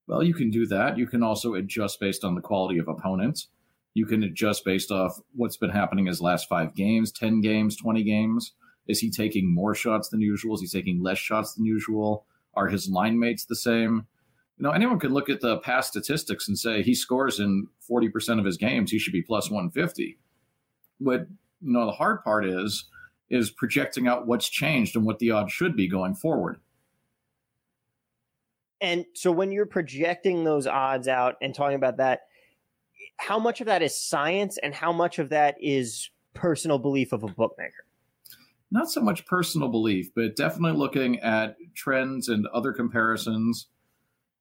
Well, 0.06 0.22
you 0.22 0.34
can 0.34 0.50
do 0.50 0.66
that. 0.66 0.98
You 0.98 1.06
can 1.06 1.22
also 1.22 1.54
adjust 1.54 1.98
based 2.00 2.24
on 2.24 2.34
the 2.34 2.40
quality 2.40 2.78
of 2.78 2.88
opponents. 2.88 3.48
You 3.94 4.06
can 4.06 4.22
adjust 4.22 4.64
based 4.64 4.90
off 4.90 5.18
what's 5.34 5.56
been 5.56 5.70
happening 5.70 6.06
his 6.06 6.20
last 6.20 6.48
five 6.48 6.74
games, 6.74 7.12
10 7.12 7.40
games, 7.40 7.76
20 7.76 8.02
games. 8.02 8.52
Is 8.86 8.98
he 8.98 9.10
taking 9.10 9.52
more 9.52 9.74
shots 9.74 10.08
than 10.08 10.20
usual? 10.20 10.54
Is 10.54 10.60
he 10.60 10.66
taking 10.66 11.02
less 11.02 11.18
shots 11.18 11.54
than 11.54 11.64
usual? 11.64 12.26
Are 12.54 12.68
his 12.68 12.88
line 12.88 13.18
mates 13.18 13.44
the 13.44 13.56
same? 13.56 14.06
You 14.58 14.64
know, 14.64 14.70
anyone 14.70 15.00
could 15.00 15.10
look 15.10 15.28
at 15.28 15.40
the 15.40 15.58
past 15.58 15.88
statistics 15.88 16.46
and 16.46 16.58
say 16.58 16.82
he 16.82 16.94
scores 16.94 17.40
in 17.40 17.66
40% 17.90 18.38
of 18.38 18.44
his 18.44 18.56
games, 18.56 18.90
he 18.90 18.98
should 18.98 19.12
be 19.12 19.22
plus 19.22 19.50
150. 19.50 20.18
But, 21.00 21.26
you 21.60 21.72
know, 21.72 21.86
the 21.86 21.92
hard 21.92 22.22
part 22.22 22.46
is, 22.46 22.84
is 23.30 23.50
projecting 23.50 24.06
out 24.06 24.26
what's 24.26 24.48
changed 24.48 24.94
and 24.94 25.04
what 25.04 25.18
the 25.18 25.32
odds 25.32 25.52
should 25.52 25.74
be 25.74 25.88
going 25.88 26.14
forward. 26.14 26.60
And 28.80 29.06
so 29.14 29.32
when 29.32 29.50
you're 29.50 29.66
projecting 29.66 30.44
those 30.44 30.66
odds 30.66 31.08
out 31.08 31.36
and 31.40 31.54
talking 31.54 31.76
about 31.76 31.96
that, 31.96 32.20
how 33.16 33.38
much 33.38 33.60
of 33.60 33.66
that 33.66 33.82
is 33.82 33.98
science 33.98 34.58
and 34.62 34.74
how 34.74 34.92
much 34.92 35.18
of 35.18 35.30
that 35.30 35.56
is 35.60 36.10
personal 36.34 36.78
belief 36.78 37.12
of 37.12 37.22
a 37.22 37.28
bookmaker? 37.28 37.86
Not 38.70 38.90
so 38.90 39.00
much 39.00 39.24
personal 39.26 39.68
belief, 39.68 40.10
but 40.14 40.36
definitely 40.36 40.78
looking 40.78 41.18
at 41.20 41.56
trends 41.74 42.28
and 42.28 42.46
other 42.48 42.72
comparisons. 42.72 43.68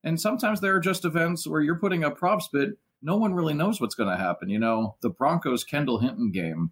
And 0.04 0.20
sometimes 0.20 0.60
there 0.60 0.76
are 0.76 0.80
just 0.80 1.06
events 1.06 1.48
where 1.48 1.62
you're 1.62 1.80
putting 1.80 2.04
up 2.04 2.18
props, 2.18 2.50
but 2.52 2.70
no 3.02 3.18
one 3.18 3.34
really 3.34 3.54
knows 3.54 3.80
what's 3.80 3.96
going 3.96 4.10
to 4.10 4.22
happen. 4.22 4.50
You 4.50 4.60
know, 4.60 4.96
the 5.02 5.10
Broncos 5.10 5.64
Kendall 5.64 6.00
Hinton 6.00 6.32
game 6.32 6.72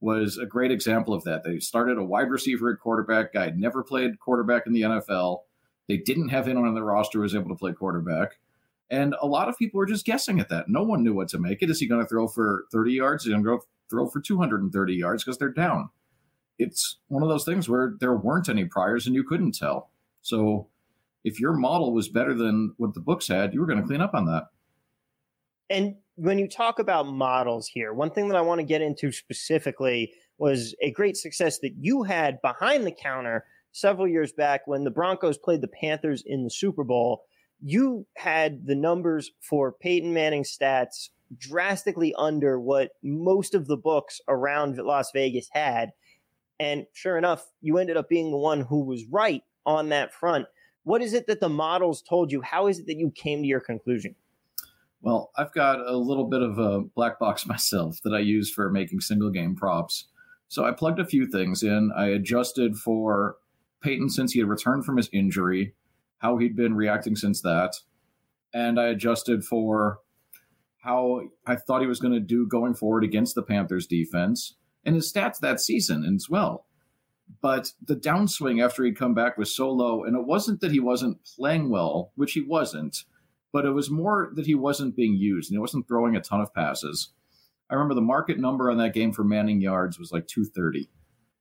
was 0.00 0.36
a 0.36 0.46
great 0.46 0.72
example 0.72 1.14
of 1.14 1.22
that. 1.24 1.44
They 1.44 1.60
started 1.60 1.96
a 1.96 2.04
wide 2.04 2.30
receiver 2.30 2.72
at 2.72 2.80
quarterback, 2.80 3.32
guy 3.32 3.52
never 3.54 3.84
played 3.84 4.18
quarterback 4.18 4.66
in 4.66 4.72
the 4.72 4.82
NFL. 4.82 5.40
They 5.88 5.96
didn't 5.96 6.30
have 6.30 6.48
anyone 6.48 6.68
on 6.68 6.74
the 6.74 6.82
roster 6.82 7.18
who 7.18 7.22
was 7.22 7.34
able 7.34 7.50
to 7.50 7.56
play 7.56 7.72
quarterback. 7.72 8.38
And 8.90 9.14
a 9.22 9.26
lot 9.26 9.48
of 9.48 9.56
people 9.56 9.78
were 9.78 9.86
just 9.86 10.04
guessing 10.04 10.40
at 10.40 10.48
that. 10.48 10.68
No 10.68 10.82
one 10.82 11.02
knew 11.02 11.14
what 11.14 11.28
to 11.28 11.38
make 11.38 11.62
it. 11.62 11.70
Is 11.70 11.80
he 11.80 11.86
going 11.86 12.02
to 12.02 12.08
throw 12.08 12.28
for 12.28 12.64
30 12.72 12.92
yards? 12.92 13.22
Is 13.22 13.28
he 13.28 13.32
going 13.32 13.44
to 13.44 13.64
throw 13.88 14.08
for 14.08 14.20
230 14.20 14.94
yards 14.94 15.24
because 15.24 15.38
they're 15.38 15.48
down? 15.48 15.88
It's 16.58 16.98
one 17.08 17.22
of 17.22 17.28
those 17.28 17.44
things 17.44 17.68
where 17.68 17.94
there 18.00 18.14
weren't 18.14 18.48
any 18.48 18.64
priors 18.64 19.06
and 19.06 19.14
you 19.14 19.24
couldn't 19.24 19.52
tell. 19.52 19.90
So 20.20 20.68
if 21.24 21.40
your 21.40 21.52
model 21.52 21.92
was 21.92 22.08
better 22.08 22.34
than 22.34 22.74
what 22.78 22.94
the 22.94 23.00
books 23.00 23.28
had, 23.28 23.54
you 23.54 23.60
were 23.60 23.66
going 23.66 23.80
to 23.80 23.86
clean 23.86 24.00
up 24.00 24.14
on 24.14 24.26
that. 24.26 24.44
And 25.70 25.96
when 26.16 26.38
you 26.38 26.48
talk 26.48 26.78
about 26.78 27.06
models 27.06 27.66
here, 27.66 27.94
one 27.94 28.10
thing 28.10 28.28
that 28.28 28.36
I 28.36 28.42
want 28.42 28.60
to 28.60 28.66
get 28.66 28.82
into 28.82 29.12
specifically 29.12 30.12
was 30.38 30.74
a 30.82 30.90
great 30.90 31.16
success 31.16 31.58
that 31.60 31.74
you 31.78 32.02
had 32.02 32.42
behind 32.42 32.86
the 32.86 32.92
counter 32.92 33.44
several 33.70 34.06
years 34.06 34.32
back 34.32 34.66
when 34.66 34.84
the 34.84 34.90
Broncos 34.90 35.38
played 35.38 35.62
the 35.62 35.68
Panthers 35.68 36.22
in 36.26 36.44
the 36.44 36.50
Super 36.50 36.84
Bowl 36.84 37.24
you 37.62 38.06
had 38.16 38.66
the 38.66 38.74
numbers 38.74 39.30
for 39.40 39.72
Peyton 39.72 40.12
Manning 40.12 40.42
stats 40.42 41.10
drastically 41.38 42.12
under 42.18 42.60
what 42.60 42.90
most 43.02 43.54
of 43.54 43.66
the 43.66 43.76
books 43.76 44.20
around 44.28 44.76
Las 44.76 45.10
Vegas 45.12 45.48
had. 45.52 45.92
And 46.58 46.86
sure 46.92 47.16
enough, 47.16 47.46
you 47.60 47.78
ended 47.78 47.96
up 47.96 48.08
being 48.08 48.30
the 48.30 48.36
one 48.36 48.62
who 48.62 48.84
was 48.84 49.04
right 49.10 49.42
on 49.64 49.88
that 49.90 50.12
front. 50.12 50.46
What 50.84 51.02
is 51.02 51.12
it 51.12 51.26
that 51.28 51.40
the 51.40 51.48
models 51.48 52.02
told 52.02 52.32
you? 52.32 52.42
How 52.42 52.66
is 52.66 52.80
it 52.80 52.86
that 52.86 52.96
you 52.96 53.10
came 53.10 53.42
to 53.42 53.48
your 53.48 53.60
conclusion? 53.60 54.14
Well, 55.00 55.30
I've 55.36 55.52
got 55.52 55.80
a 55.80 55.96
little 55.96 56.28
bit 56.28 56.42
of 56.42 56.58
a 56.58 56.80
black 56.80 57.18
box 57.18 57.46
myself 57.46 58.00
that 58.04 58.14
I 58.14 58.20
use 58.20 58.50
for 58.50 58.70
making 58.70 59.00
single 59.00 59.30
game 59.30 59.54
props. 59.54 60.08
So 60.48 60.64
I 60.64 60.72
plugged 60.72 61.00
a 61.00 61.06
few 61.06 61.26
things 61.26 61.62
in. 61.62 61.92
I 61.96 62.08
adjusted 62.08 62.76
for 62.76 63.36
Peyton 63.82 64.10
since 64.10 64.32
he 64.32 64.40
had 64.40 64.48
returned 64.48 64.84
from 64.84 64.96
his 64.96 65.08
injury 65.12 65.74
how 66.18 66.36
he'd 66.36 66.54
been 66.54 66.74
reacting 66.74 67.16
since 67.16 67.42
that, 67.42 67.74
and 68.54 68.78
I 68.78 68.86
adjusted 68.86 69.44
for 69.44 69.98
how 70.82 71.22
I 71.46 71.56
thought 71.56 71.80
he 71.80 71.88
was 71.88 71.98
going 71.98 72.14
to 72.14 72.20
do 72.20 72.46
going 72.46 72.74
forward 72.74 73.02
against 73.02 73.34
the 73.34 73.42
Panthers 73.42 73.86
defense 73.86 74.56
and 74.84 74.94
his 74.94 75.12
stats 75.12 75.38
that 75.40 75.60
season 75.60 76.04
as 76.04 76.28
well. 76.28 76.66
But 77.40 77.72
the 77.84 77.96
downswing 77.96 78.64
after 78.64 78.84
he'd 78.84 78.98
come 78.98 79.14
back 79.14 79.36
was 79.36 79.54
so 79.54 79.70
low, 79.70 80.04
and 80.04 80.16
it 80.16 80.26
wasn't 80.26 80.60
that 80.60 80.70
he 80.70 80.80
wasn't 80.80 81.18
playing 81.24 81.70
well, 81.70 82.12
which 82.14 82.32
he 82.32 82.40
wasn't, 82.40 83.04
but 83.52 83.64
it 83.64 83.70
was 83.70 83.90
more 83.90 84.32
that 84.34 84.46
he 84.46 84.54
wasn't 84.54 84.96
being 84.96 85.14
used 85.14 85.50
and 85.50 85.56
he 85.56 85.60
wasn't 85.60 85.86
throwing 85.86 86.16
a 86.16 86.20
ton 86.20 86.40
of 86.40 86.54
passes. 86.54 87.10
I 87.70 87.74
remember 87.74 87.94
the 87.94 88.00
market 88.00 88.38
number 88.38 88.70
on 88.70 88.78
that 88.78 88.94
game 88.94 89.12
for 89.12 89.24
Manning 89.24 89.60
yards 89.60 89.98
was 89.98 90.12
like 90.12 90.26
230. 90.26 90.88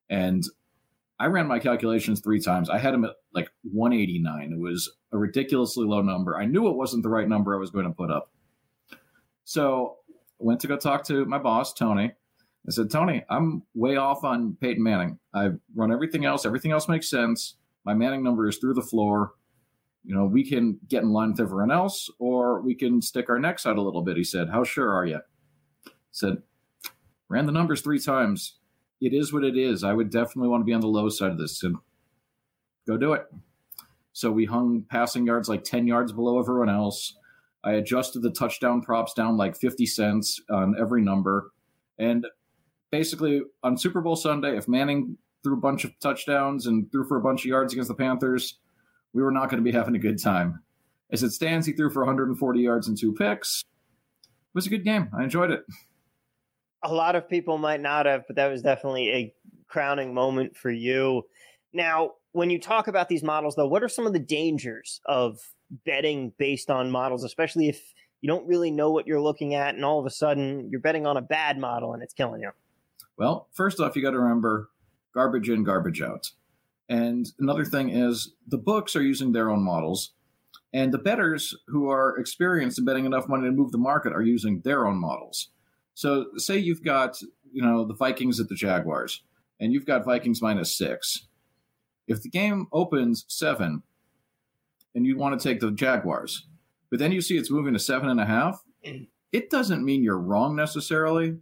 And 0.09 0.43
I 1.19 1.27
ran 1.27 1.47
my 1.47 1.59
calculations 1.59 2.19
three 2.19 2.39
times. 2.39 2.69
I 2.69 2.77
had 2.77 2.93
him 2.93 3.05
at 3.05 3.11
like 3.33 3.49
189. 3.63 4.53
It 4.53 4.59
was 4.59 4.91
a 5.11 5.17
ridiculously 5.17 5.85
low 5.85 6.01
number. 6.01 6.37
I 6.37 6.45
knew 6.45 6.67
it 6.67 6.75
wasn't 6.75 7.03
the 7.03 7.09
right 7.09 7.27
number 7.27 7.55
I 7.55 7.59
was 7.59 7.69
going 7.69 7.85
to 7.85 7.91
put 7.91 8.11
up. 8.11 8.31
So 9.43 9.97
I 10.09 10.15
went 10.39 10.61
to 10.61 10.67
go 10.67 10.77
talk 10.77 11.03
to 11.05 11.25
my 11.25 11.37
boss, 11.37 11.73
Tony. 11.73 12.13
I 12.67 12.71
said, 12.71 12.91
Tony, 12.91 13.23
I'm 13.29 13.63
way 13.73 13.95
off 13.95 14.23
on 14.23 14.55
Peyton 14.61 14.83
Manning. 14.83 15.17
I've 15.33 15.59
run 15.75 15.91
everything 15.91 16.25
else. 16.25 16.45
Everything 16.45 16.71
else 16.71 16.87
makes 16.87 17.09
sense. 17.09 17.55
My 17.85 17.93
Manning 17.93 18.23
number 18.23 18.47
is 18.47 18.57
through 18.57 18.75
the 18.75 18.81
floor. 18.81 19.33
You 20.03 20.15
know, 20.15 20.25
we 20.25 20.47
can 20.47 20.79
get 20.87 21.03
in 21.03 21.11
line 21.11 21.31
with 21.31 21.39
everyone 21.39 21.71
else, 21.71 22.09
or 22.19 22.61
we 22.61 22.75
can 22.75 23.01
stick 23.01 23.29
our 23.29 23.39
necks 23.39 23.65
out 23.65 23.77
a 23.77 23.81
little 23.81 24.01
bit. 24.03 24.17
He 24.17 24.23
said, 24.23 24.49
How 24.49 24.63
sure 24.63 24.91
are 24.93 25.05
you? 25.05 25.17
I 25.87 25.91
said, 26.11 26.37
Ran 27.29 27.45
the 27.45 27.51
numbers 27.51 27.81
three 27.81 27.99
times 27.99 28.59
it 29.01 29.13
is 29.13 29.33
what 29.33 29.43
it 29.43 29.57
is. 29.57 29.83
I 29.83 29.93
would 29.93 30.11
definitely 30.11 30.49
want 30.49 30.61
to 30.61 30.65
be 30.65 30.73
on 30.73 30.81
the 30.81 30.87
low 30.87 31.09
side 31.09 31.31
of 31.31 31.39
this. 31.39 31.63
and 31.63 31.75
go 32.87 32.97
do 32.97 33.13
it. 33.13 33.25
So 34.13 34.31
we 34.31 34.45
hung 34.45 34.85
passing 34.89 35.25
yards 35.25 35.49
like 35.49 35.63
10 35.63 35.87
yards 35.87 36.11
below 36.11 36.39
everyone 36.39 36.69
else. 36.69 37.17
I 37.63 37.73
adjusted 37.73 38.21
the 38.21 38.31
touchdown 38.31 38.81
props 38.81 39.13
down 39.13 39.37
like 39.37 39.57
50 39.57 39.85
cents 39.85 40.39
on 40.49 40.75
every 40.79 41.01
number. 41.01 41.51
And 41.97 42.27
basically, 42.91 43.41
on 43.63 43.77
Super 43.77 44.01
Bowl 44.01 44.15
Sunday, 44.15 44.57
if 44.57 44.67
Manning 44.67 45.17
threw 45.43 45.53
a 45.53 45.61
bunch 45.61 45.83
of 45.83 45.97
touchdowns 45.99 46.67
and 46.67 46.91
threw 46.91 47.07
for 47.07 47.17
a 47.17 47.21
bunch 47.21 47.41
of 47.41 47.45
yards 47.45 47.73
against 47.73 47.87
the 47.87 47.95
Panthers, 47.95 48.59
we 49.13 49.23
were 49.23 49.31
not 49.31 49.49
going 49.49 49.63
to 49.63 49.69
be 49.69 49.75
having 49.75 49.95
a 49.95 49.99
good 49.99 50.21
time. 50.21 50.61
As 51.11 51.23
it 51.23 51.31
stands, 51.31 51.65
he 51.65 51.73
threw 51.73 51.89
for 51.89 52.01
140 52.01 52.59
yards 52.59 52.87
and 52.87 52.97
two 52.97 53.13
picks. 53.13 53.63
It 54.23 54.55
was 54.55 54.67
a 54.67 54.69
good 54.69 54.85
game. 54.85 55.09
I 55.17 55.23
enjoyed 55.23 55.51
it 55.51 55.63
a 56.83 56.93
lot 56.93 57.15
of 57.15 57.29
people 57.29 57.57
might 57.57 57.81
not 57.81 58.05
have, 58.05 58.23
but 58.27 58.35
that 58.35 58.51
was 58.51 58.61
definitely 58.61 59.09
a 59.11 59.33
crowning 59.67 60.13
moment 60.13 60.55
for 60.55 60.71
you. 60.71 61.23
Now, 61.73 62.11
when 62.31 62.49
you 62.49 62.59
talk 62.59 62.87
about 62.87 63.07
these 63.07 63.23
models, 63.23 63.55
though, 63.55 63.67
what 63.67 63.83
are 63.83 63.89
some 63.89 64.07
of 64.07 64.13
the 64.13 64.19
dangers 64.19 64.99
of 65.05 65.39
betting 65.85 66.33
based 66.37 66.69
on 66.69 66.91
models, 66.91 67.23
especially 67.23 67.69
if 67.69 67.81
you 68.21 68.27
don't 68.27 68.47
really 68.47 68.71
know 68.71 68.91
what 68.91 69.07
you're 69.07 69.21
looking 69.21 69.53
at 69.53 69.75
and 69.75 69.85
all 69.85 69.99
of 69.99 70.05
a 70.05 70.09
sudden 70.09 70.69
you're 70.69 70.81
betting 70.81 71.05
on 71.05 71.17
a 71.17 71.21
bad 71.21 71.57
model 71.57 71.93
and 71.93 72.03
it's 72.03 72.13
killing 72.13 72.41
you? 72.41 72.51
Well, 73.17 73.47
first 73.53 73.79
off, 73.79 73.95
you 73.95 74.01
got 74.01 74.11
to 74.11 74.19
remember 74.19 74.69
garbage 75.13 75.49
in, 75.49 75.63
garbage 75.63 76.01
out. 76.01 76.31
And 76.89 77.27
another 77.39 77.65
thing 77.65 77.89
is 77.89 78.33
the 78.47 78.57
books 78.57 78.95
are 78.95 79.01
using 79.01 79.31
their 79.31 79.49
own 79.49 79.63
models, 79.63 80.13
and 80.73 80.91
the 80.91 80.97
betters 80.97 81.55
who 81.67 81.89
are 81.89 82.17
experienced 82.17 82.79
in 82.79 82.85
betting 82.85 83.05
enough 83.05 83.27
money 83.27 83.45
to 83.45 83.51
move 83.51 83.71
the 83.71 83.77
market 83.77 84.13
are 84.13 84.21
using 84.21 84.61
their 84.61 84.87
own 84.87 84.99
models. 84.99 85.49
So 85.93 86.27
say 86.37 86.57
you've 86.57 86.83
got, 86.83 87.21
you 87.51 87.61
know, 87.61 87.85
the 87.85 87.93
Vikings 87.93 88.39
at 88.39 88.49
the 88.49 88.55
Jaguars, 88.55 89.21
and 89.59 89.71
you've 89.73 89.85
got 89.85 90.05
Vikings 90.05 90.41
minus 90.41 90.77
six. 90.77 91.27
If 92.07 92.21
the 92.21 92.29
game 92.29 92.67
opens 92.71 93.25
seven, 93.27 93.83
and 94.93 95.05
you 95.05 95.17
want 95.17 95.39
to 95.39 95.47
take 95.47 95.59
the 95.59 95.71
Jaguars, 95.71 96.47
but 96.89 96.99
then 96.99 97.11
you 97.11 97.21
see 97.21 97.37
it's 97.37 97.51
moving 97.51 97.73
to 97.73 97.79
seven 97.79 98.09
and 98.09 98.19
a 98.19 98.25
half, 98.25 98.61
mm. 98.85 99.07
it 99.31 99.49
doesn't 99.49 99.85
mean 99.85 100.03
you're 100.03 100.19
wrong 100.19 100.55
necessarily, 100.55 101.37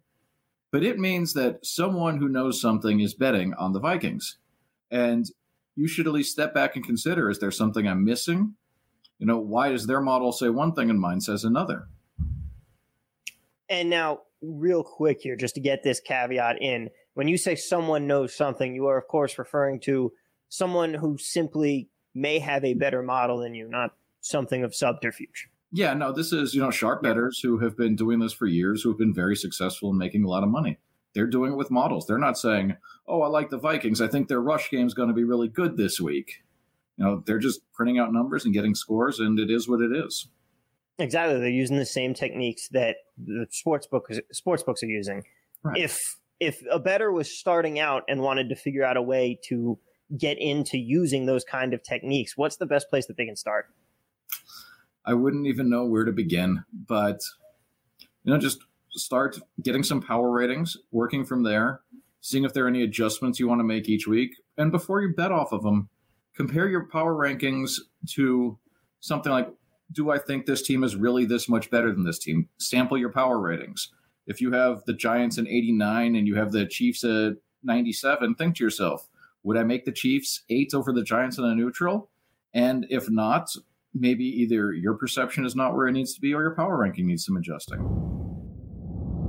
but 0.71 0.83
it 0.83 0.99
means 0.99 1.33
that 1.33 1.65
someone 1.65 2.17
who 2.17 2.27
knows 2.27 2.61
something 2.61 2.99
is 2.99 3.13
betting 3.13 3.53
on 3.55 3.73
the 3.73 3.79
Vikings. 3.79 4.37
And 4.91 5.29
you 5.75 5.87
should 5.87 6.07
at 6.07 6.13
least 6.13 6.31
step 6.31 6.53
back 6.53 6.75
and 6.75 6.85
consider 6.85 7.29
is 7.29 7.39
there 7.39 7.51
something 7.51 7.87
I'm 7.87 8.03
missing? 8.03 8.55
You 9.17 9.25
know, 9.25 9.39
why 9.39 9.69
does 9.69 9.87
their 9.87 10.01
model 10.01 10.31
say 10.31 10.49
one 10.49 10.73
thing 10.73 10.89
and 10.89 10.99
mine 10.99 11.21
says 11.21 11.43
another? 11.43 11.87
And 13.69 13.89
now, 13.89 14.21
real 14.41 14.83
quick 14.83 15.21
here, 15.21 15.35
just 15.35 15.55
to 15.55 15.61
get 15.61 15.83
this 15.83 15.99
caveat 15.99 16.61
in. 16.61 16.89
When 17.13 17.27
you 17.27 17.37
say 17.37 17.55
someone 17.55 18.07
knows 18.07 18.35
something, 18.35 18.73
you 18.73 18.87
are, 18.87 18.97
of 18.97 19.07
course, 19.07 19.37
referring 19.37 19.79
to 19.81 20.13
someone 20.47 20.93
who 20.93 21.17
simply 21.17 21.89
may 22.15 22.39
have 22.39 22.63
a 22.63 22.73
better 22.73 23.03
model 23.03 23.37
than 23.39 23.53
you, 23.53 23.67
not 23.67 23.91
something 24.21 24.63
of 24.63 24.73
subterfuge. 24.73 25.49
Yeah, 25.71 25.93
no, 25.93 26.11
this 26.11 26.33
is, 26.33 26.53
you 26.53 26.61
know, 26.61 26.71
sharp 26.71 27.03
betters 27.03 27.39
who 27.39 27.59
have 27.59 27.77
been 27.77 27.95
doing 27.95 28.19
this 28.19 28.33
for 28.33 28.47
years, 28.47 28.81
who 28.81 28.89
have 28.89 28.97
been 28.97 29.13
very 29.13 29.35
successful 29.35 29.91
in 29.91 29.97
making 29.97 30.23
a 30.23 30.27
lot 30.27 30.43
of 30.43 30.49
money. 30.49 30.79
They're 31.13 31.27
doing 31.27 31.53
it 31.53 31.57
with 31.57 31.71
models. 31.71 32.07
They're 32.07 32.17
not 32.17 32.37
saying, 32.37 32.75
oh, 33.07 33.21
I 33.21 33.27
like 33.27 33.49
the 33.49 33.57
Vikings. 33.57 34.01
I 34.01 34.07
think 34.07 34.27
their 34.27 34.41
rush 34.41 34.69
game 34.69 34.87
is 34.87 34.93
going 34.93 35.09
to 35.09 35.13
be 35.13 35.23
really 35.23 35.47
good 35.47 35.77
this 35.77 35.99
week. 35.99 36.43
You 36.97 37.05
know, 37.05 37.23
they're 37.25 37.39
just 37.39 37.61
printing 37.71 37.99
out 37.99 38.11
numbers 38.11 38.45
and 38.45 38.53
getting 38.53 38.75
scores, 38.75 39.19
and 39.19 39.39
it 39.39 39.49
is 39.49 39.67
what 39.67 39.81
it 39.81 39.91
is 39.91 40.27
Exactly, 40.99 41.39
they're 41.39 41.49
using 41.49 41.77
the 41.77 41.85
same 41.85 42.13
techniques 42.13 42.67
that 42.69 42.97
the 43.17 43.47
sports 43.51 43.87
books 43.87 44.19
sports 44.33 44.63
books 44.63 44.83
are 44.83 44.87
using. 44.87 45.23
Right. 45.63 45.77
If 45.77 45.97
if 46.41 46.61
a 46.69 46.77
better 46.77 47.11
was 47.11 47.31
starting 47.31 47.79
out 47.79 48.03
and 48.09 48.21
wanted 48.21 48.49
to 48.49 48.55
figure 48.55 48.83
out 48.83 48.97
a 48.97 49.01
way 49.01 49.39
to 49.47 49.79
get 50.17 50.37
into 50.37 50.77
using 50.77 51.25
those 51.25 51.45
kind 51.45 51.73
of 51.73 51.81
techniques, 51.83 52.35
what's 52.35 52.57
the 52.57 52.65
best 52.65 52.89
place 52.89 53.07
that 53.07 53.15
they 53.15 53.25
can 53.25 53.37
start? 53.37 53.67
I 55.09 55.15
wouldn't 55.15 55.47
even 55.47 55.71
know 55.71 55.85
where 55.85 56.05
to 56.05 56.11
begin, 56.11 56.63
but 56.85 57.19
you 58.23 58.31
know, 58.31 58.37
just 58.37 58.59
start 58.91 59.39
getting 59.63 59.81
some 59.81 60.03
power 60.03 60.29
ratings, 60.29 60.77
working 60.91 61.25
from 61.25 61.41
there, 61.41 61.81
seeing 62.21 62.43
if 62.43 62.53
there 62.53 62.65
are 62.65 62.67
any 62.67 62.83
adjustments 62.83 63.39
you 63.39 63.47
want 63.47 63.57
to 63.57 63.63
make 63.63 63.89
each 63.89 64.05
week, 64.05 64.35
and 64.55 64.71
before 64.71 65.01
you 65.01 65.15
bet 65.15 65.31
off 65.31 65.51
of 65.51 65.63
them, 65.63 65.89
compare 66.35 66.67
your 66.69 66.85
power 66.85 67.15
rankings 67.15 67.79
to 68.09 68.59
something 68.99 69.31
like 69.31 69.49
do 69.91 70.11
I 70.11 70.19
think 70.19 70.45
this 70.45 70.61
team 70.61 70.83
is 70.83 70.95
really 70.95 71.25
this 71.25 71.49
much 71.49 71.71
better 71.71 71.91
than 71.91 72.03
this 72.03 72.19
team? 72.19 72.47
Sample 72.59 72.99
your 72.99 73.11
power 73.11 73.39
ratings. 73.39 73.91
If 74.27 74.39
you 74.39 74.51
have 74.51 74.83
the 74.85 74.93
Giants 74.93 75.39
at 75.39 75.47
89 75.47 76.15
and 76.15 76.27
you 76.27 76.35
have 76.35 76.51
the 76.51 76.67
Chiefs 76.67 77.03
at 77.03 77.33
97, 77.63 78.35
think 78.35 78.57
to 78.57 78.63
yourself, 78.63 79.09
would 79.41 79.57
I 79.57 79.63
make 79.63 79.85
the 79.85 79.91
Chiefs 79.91 80.43
eight 80.51 80.75
over 80.75 80.93
the 80.93 81.01
Giants 81.01 81.39
in 81.39 81.45
a 81.45 81.55
neutral? 81.55 82.11
And 82.53 82.85
if 82.91 83.09
not, 83.09 83.49
maybe 83.93 84.23
either 84.23 84.73
your 84.73 84.95
perception 84.95 85.45
is 85.45 85.55
not 85.55 85.73
where 85.73 85.87
it 85.87 85.93
needs 85.93 86.13
to 86.13 86.21
be 86.21 86.33
or 86.33 86.41
your 86.41 86.55
power 86.55 86.77
ranking 86.77 87.07
needs 87.07 87.25
some 87.25 87.37
adjusting. 87.37 87.79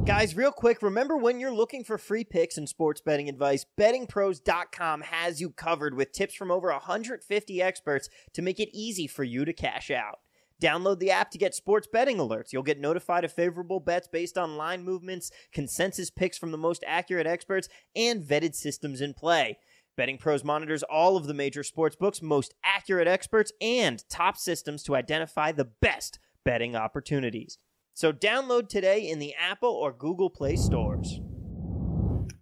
Guys, 0.06 0.34
real 0.34 0.50
quick, 0.50 0.82
remember 0.82 1.16
when 1.16 1.38
you're 1.38 1.52
looking 1.52 1.84
for 1.84 1.98
free 1.98 2.24
picks 2.24 2.56
and 2.56 2.68
sports 2.68 3.02
betting 3.02 3.28
advice, 3.28 3.66
bettingpros.com 3.78 5.02
has 5.02 5.40
you 5.40 5.50
covered 5.50 5.94
with 5.94 6.12
tips 6.12 6.34
from 6.34 6.50
over 6.50 6.70
150 6.70 7.62
experts 7.62 8.08
to 8.32 8.42
make 8.42 8.58
it 8.58 8.70
easy 8.72 9.06
for 9.06 9.24
you 9.24 9.44
to 9.44 9.52
cash 9.52 9.90
out. 9.90 10.18
Download 10.60 10.98
the 10.98 11.10
app 11.10 11.30
to 11.30 11.38
get 11.38 11.54
sports 11.54 11.86
betting 11.90 12.18
alerts. 12.18 12.52
You'll 12.52 12.62
get 12.62 12.80
notified 12.80 13.24
of 13.24 13.32
favorable 13.32 13.80
bets 13.80 14.08
based 14.08 14.36
on 14.36 14.56
line 14.56 14.84
movements, 14.84 15.30
consensus 15.52 16.10
picks 16.10 16.36
from 16.36 16.50
the 16.50 16.58
most 16.58 16.84
accurate 16.86 17.26
experts, 17.26 17.68
and 17.94 18.22
vetted 18.22 18.54
systems 18.54 19.00
in 19.00 19.14
play. 19.14 19.58
Betting 19.96 20.18
Pros 20.18 20.44
monitors 20.44 20.82
all 20.82 21.16
of 21.16 21.26
the 21.26 21.34
major 21.34 21.62
sports 21.62 21.96
books, 21.96 22.22
most 22.22 22.54
accurate 22.64 23.08
experts, 23.08 23.52
and 23.60 24.02
top 24.08 24.36
systems 24.36 24.82
to 24.84 24.96
identify 24.96 25.52
the 25.52 25.68
best 25.80 26.18
betting 26.44 26.74
opportunities. 26.74 27.58
So 27.94 28.12
download 28.12 28.68
today 28.68 29.08
in 29.08 29.18
the 29.18 29.34
Apple 29.34 29.70
or 29.70 29.92
Google 29.92 30.30
Play 30.30 30.56
stores. 30.56 31.20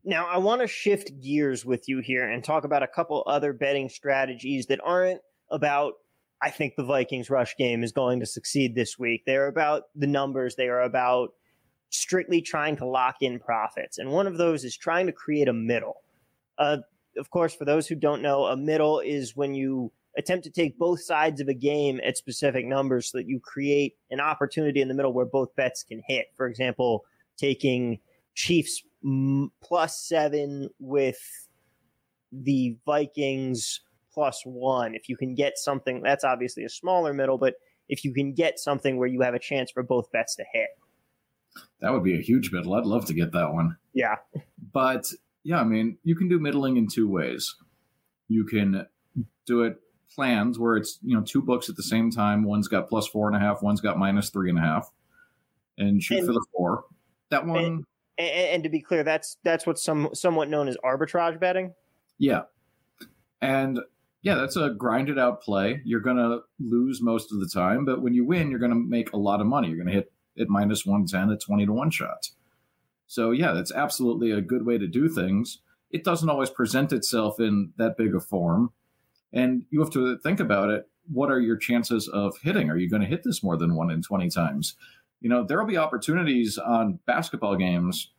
Now, 0.05 0.27
I 0.27 0.39
want 0.39 0.61
to 0.61 0.67
shift 0.67 1.21
gears 1.21 1.65
with 1.65 1.89
you 1.89 2.01
here 2.01 2.29
and 2.29 2.43
talk 2.43 2.65
about 2.65 2.83
a 2.83 2.89
couple 2.89 3.25
other 3.27 3.53
betting 3.53 3.89
strategies 3.89 4.67
that 4.67 4.81
aren't 4.83 5.21
about 5.51 5.95
I 6.41 6.51
think 6.51 6.77
the 6.77 6.85
Vikings 6.85 7.31
rush 7.31 7.57
game 7.57 7.83
is 7.83 7.93
going 7.93 8.21
to 8.21 8.27
succeed 8.27 8.75
this 8.75 8.99
week. 8.99 9.25
They're 9.27 9.49
about 9.49 9.85
the 9.95 10.07
numbers, 10.07 10.55
they 10.55 10.69
are 10.69 10.83
about 10.83 11.31
strictly 11.91 12.43
trying 12.43 12.77
to 12.77 12.87
lock 12.87 13.17
in 13.23 13.41
profits. 13.41 13.99
And 13.99 14.11
one 14.11 14.27
of 14.27 14.37
those 14.37 14.65
is 14.65 14.77
trying 14.77 15.07
to 15.07 15.13
create 15.13 15.49
a 15.49 15.53
middle. 15.53 15.97
Uh, 16.59 16.79
of 17.19 17.31
course, 17.31 17.55
for 17.55 17.65
those 17.65 17.87
who 17.87 17.95
don't 17.95 18.23
know, 18.23 18.45
a 18.45 18.57
middle 18.57 19.01
is 19.01 19.37
when 19.37 19.55
you 19.55 19.93
attempt 20.17 20.45
to 20.45 20.51
take 20.51 20.79
both 20.79 21.01
sides 21.03 21.41
of 21.41 21.49
a 21.49 21.55
game 21.55 22.01
at 22.05 22.17
specific 22.17 22.67
numbers 22.67 23.11
so 23.11 23.19
that 23.19 23.29
you 23.29 23.41
create 23.41 23.95
an 24.11 24.21
opportunity 24.21 24.81
in 24.81 24.89
the 24.89 24.95
middle 24.95 25.13
where 25.13 25.27
both 25.27 25.55
bets 25.55 25.83
can 25.83 26.03
hit. 26.07 26.27
For 26.37 26.47
example, 26.47 27.05
taking 27.37 28.01
Chiefs 28.35 28.83
plus 29.63 30.01
seven 30.01 30.69
with 30.79 31.21
the 32.33 32.77
Vikings 32.85 33.81
plus 34.13 34.43
one. 34.45 34.95
If 34.95 35.09
you 35.09 35.17
can 35.17 35.35
get 35.35 35.57
something, 35.57 36.03
that's 36.03 36.25
obviously 36.25 36.65
a 36.65 36.69
smaller 36.69 37.13
middle, 37.13 37.39
but 37.39 37.55
if 37.89 38.05
you 38.05 38.13
can 38.13 38.35
get 38.35 38.59
something 38.59 38.97
where 38.97 39.09
you 39.09 39.21
have 39.23 39.35
a 39.35 39.39
chance 39.39 39.71
for 39.71 39.83
both 39.83 40.11
bets 40.13 40.37
to 40.37 40.45
hit. 40.53 40.69
That 41.81 41.93
would 41.93 42.05
be 42.05 42.19
a 42.19 42.23
huge 42.23 42.53
middle. 42.53 42.75
I'd 42.75 42.87
love 42.87 43.07
to 43.07 43.15
get 43.15 43.33
that 43.33 43.53
one. 43.53 43.77
Yeah. 43.95 44.17
But 44.73 45.07
yeah, 45.49 45.61
I 45.61 45.65
mean, 45.65 45.97
you 46.05 46.15
can 46.15 46.29
do 46.29 46.39
middling 46.39 46.77
in 46.77 46.89
two 46.89 47.09
ways. 47.09 47.57
You 48.29 48.45
can 48.45 48.87
do 49.47 49.63
it 49.63 49.81
plans 50.15 50.59
where 50.59 50.77
it's, 50.77 50.99
you 51.03 51.17
know, 51.17 51.23
two 51.23 51.41
books 51.41 51.71
at 51.71 51.77
the 51.77 51.83
same 51.83 52.11
time. 52.11 52.45
One's 52.45 52.69
got 52.69 52.87
plus 52.87 53.07
four 53.07 53.29
and 53.29 53.35
a 53.35 53.41
half, 53.41 53.63
one's 53.63 53.81
got 53.81 53.97
minus 53.97 54.29
three 54.29 54.51
and 54.51 54.59
a 54.59 54.61
half, 54.61 54.93
and 55.79 56.03
shoot 56.03 56.19
and, 56.19 56.27
for 56.27 56.35
the 56.35 56.47
four. 56.55 56.85
That 57.31 57.47
one. 57.47 57.65
And, 57.65 57.85
and, 58.19 58.29
and 58.29 58.63
to 58.65 58.69
be 58.69 58.83
clear, 58.83 59.03
that's 59.03 59.39
that's 59.43 59.67
what's 59.67 59.83
some 59.83 60.11
somewhat 60.13 60.51
known 60.51 60.69
as 60.69 60.77
arbitrage 60.85 61.41
betting. 61.41 61.73
Yeah. 62.19 62.43
And 63.41 63.81
yeah, 64.21 64.35
that's 64.35 64.57
a 64.57 64.69
grinded 64.69 65.19
out 65.19 65.41
play. 65.41 65.81
You're 65.83 66.01
going 66.01 66.19
to 66.19 66.41
lose 66.61 67.01
most 67.01 67.33
of 67.33 67.41
the 67.41 67.49
time, 67.49 67.87
but 67.87 68.03
when 68.03 68.13
you 68.13 68.27
win, 68.27 68.51
you're 68.51 68.61
going 68.61 68.73
to 68.73 68.77
make 68.79 69.15
a 69.15 69.17
lot 69.17 69.41
of 69.41 69.47
money. 69.47 69.69
You're 69.69 69.83
going 69.83 69.89
to 69.89 69.95
hit 69.95 70.13
at 70.39 70.51
minus 70.51 70.85
110 70.85 71.33
at 71.33 71.41
20 71.41 71.65
to 71.65 71.73
1 71.73 71.91
shot. 71.91 72.29
So, 73.09 73.33
yeah, 73.33 73.53
that's 73.53 73.73
absolutely 73.73 74.31
a 74.31 74.41
good 74.41 74.65
way 74.65 74.79
to 74.79 74.87
do 74.87 75.09
things. 75.09 75.59
It 75.91 76.05
doesn't 76.05 76.29
always 76.29 76.51
present 76.51 76.93
itself 76.93 77.41
in 77.41 77.73
that 77.79 77.97
big 77.97 78.15
a 78.15 78.21
form. 78.21 78.73
And 79.33 79.65
you 79.71 79.81
have 79.81 79.91
to 79.93 80.19
think 80.19 80.39
about 80.39 80.71
it. 80.71 80.89
What 81.11 81.31
are 81.31 81.41
your 81.41 81.57
chances 81.57 82.07
of 82.07 82.37
hitting? 82.43 82.71
Are 82.71 82.77
you 82.77 82.89
going 82.89 83.03
to 83.03 83.09
hit 83.09 83.25
this 83.25 83.43
more 83.43 83.57
than 83.57 83.75
one 83.75 83.91
in 83.91 84.03
20 84.03 84.29
times? 84.29 84.77
You 85.21 85.31
know, 85.31 85.45
there 85.45 85.59
will 85.59 85.67
be 85.67 85.79
opportunities 85.79 86.59
on 86.59 87.01
basketball 87.07 87.57
games 87.57 88.13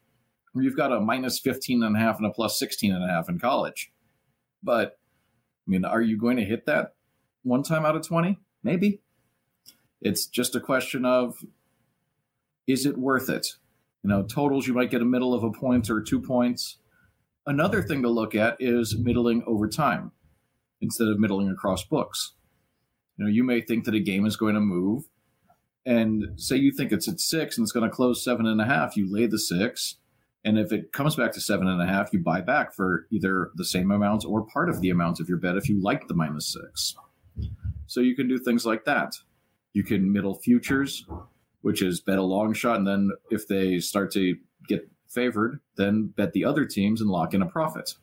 where 0.54 0.65
you've 0.65 0.75
got 0.75 0.91
a 0.91 0.99
minus 0.99 1.39
15 1.39 1.84
and 1.84 1.95
a 1.95 1.99
half 1.99 2.17
and 2.17 2.25
a 2.25 2.32
plus 2.32 2.58
16 2.58 2.93
and 2.93 3.04
a 3.04 3.08
half 3.08 3.30
in 3.30 3.39
college. 3.39 3.91
But 4.63 4.99
I 5.67 5.69
mean, 5.69 5.86
are 5.86 6.02
you 6.02 6.17
going 6.17 6.38
to 6.38 6.43
hit 6.43 6.65
that 6.65 6.95
one 7.43 7.62
time 7.62 7.86
out 7.86 7.95
of 7.95 8.06
20? 8.06 8.39
Maybe. 8.63 9.02
It's 10.02 10.25
just 10.25 10.56
a 10.56 10.60
question 10.60 11.06
of 11.06 11.38
is 12.67 12.86
it 12.86 12.97
worth 12.97 13.30
it? 13.30 13.47
You 14.04 14.10
know, 14.10 14.24
totals, 14.24 14.68
you 14.68 14.74
might 14.74 14.92
get 14.92 15.02
a 15.02 15.06
middle 15.06 15.34
of 15.34 15.44
a 15.44 15.52
point 15.52 15.90
or 15.90 16.02
two 16.02 16.22
points. 16.22 16.78
Another 17.46 17.82
thing 17.82 18.02
to 18.04 18.10
look 18.10 18.36
at 18.36 18.58
is 18.60 18.98
middling 18.98 19.44
over 19.46 19.68
time 19.68 20.12
instead 20.82 21.08
of 21.08 21.20
middling 21.20 21.50
across 21.50 21.84
books. 21.84 22.34
You 23.18 23.26
know, 23.26 23.32
you 23.32 23.44
may 23.44 23.60
think 23.60 23.84
that 23.86 23.96
a 23.96 24.00
game 24.00 24.26
is 24.26 24.38
going 24.38 24.56
to 24.56 24.62
move, 24.62 25.04
and 25.86 26.28
say 26.38 26.56
you 26.56 26.72
think 26.72 26.92
it's 26.92 27.08
at 27.08 27.20
six 27.20 27.58
and 27.58 27.66
it's 27.66 27.72
going 27.72 27.90
to 27.90 27.94
close 27.94 28.24
seven 28.24 28.46
and 28.46 28.62
a 28.62 28.66
half. 28.66 28.96
You 28.96 29.12
lay 29.12 29.26
the 29.26 29.40
six, 29.40 29.96
and 30.46 30.58
if 30.58 30.72
it 30.72 30.94
comes 30.94 31.16
back 31.16 31.34
to 31.34 31.42
seven 31.42 31.68
and 31.68 31.82
a 31.82 31.86
half, 31.86 32.14
you 32.14 32.20
buy 32.20 32.40
back 32.40 32.74
for 32.74 33.08
either 33.12 33.52
the 33.56 33.66
same 33.66 33.92
amount 33.92 34.24
or 34.26 34.46
part 34.46 34.70
of 34.70 34.80
the 34.80 34.90
amount 34.90 35.20
of 35.20 35.28
your 35.28 35.38
bet 35.38 35.58
if 35.58 35.68
you 35.68 35.82
like 35.82 36.08
the 36.08 36.14
minus 36.14 36.54
six. 36.54 36.96
So 37.88 38.00
you 38.00 38.16
can 38.16 38.28
do 38.28 38.38
things 38.38 38.66
like 38.66 38.86
that. 38.86 39.16
You 39.74 39.84
can 39.84 40.12
middle 40.14 40.36
futures, 40.36 41.06
which 41.62 41.82
is 41.82 42.00
bet 42.00 42.17
a 42.17 42.24
long 42.24 42.54
shot, 42.54 42.78
and 42.78 42.88
then 42.88 43.12
if 43.30 43.48
they 43.48 43.80
start 43.80 44.12
to 44.13 44.36
get 44.67 44.89
favored, 45.08 45.60
then 45.76 46.08
bet 46.08 46.34
the 46.34 46.45
other 46.45 46.65
teams 46.65 47.02
and 47.02 47.10
lock 47.10 47.34
in 47.34 47.41
a 47.41 47.45
profit. 47.45 47.95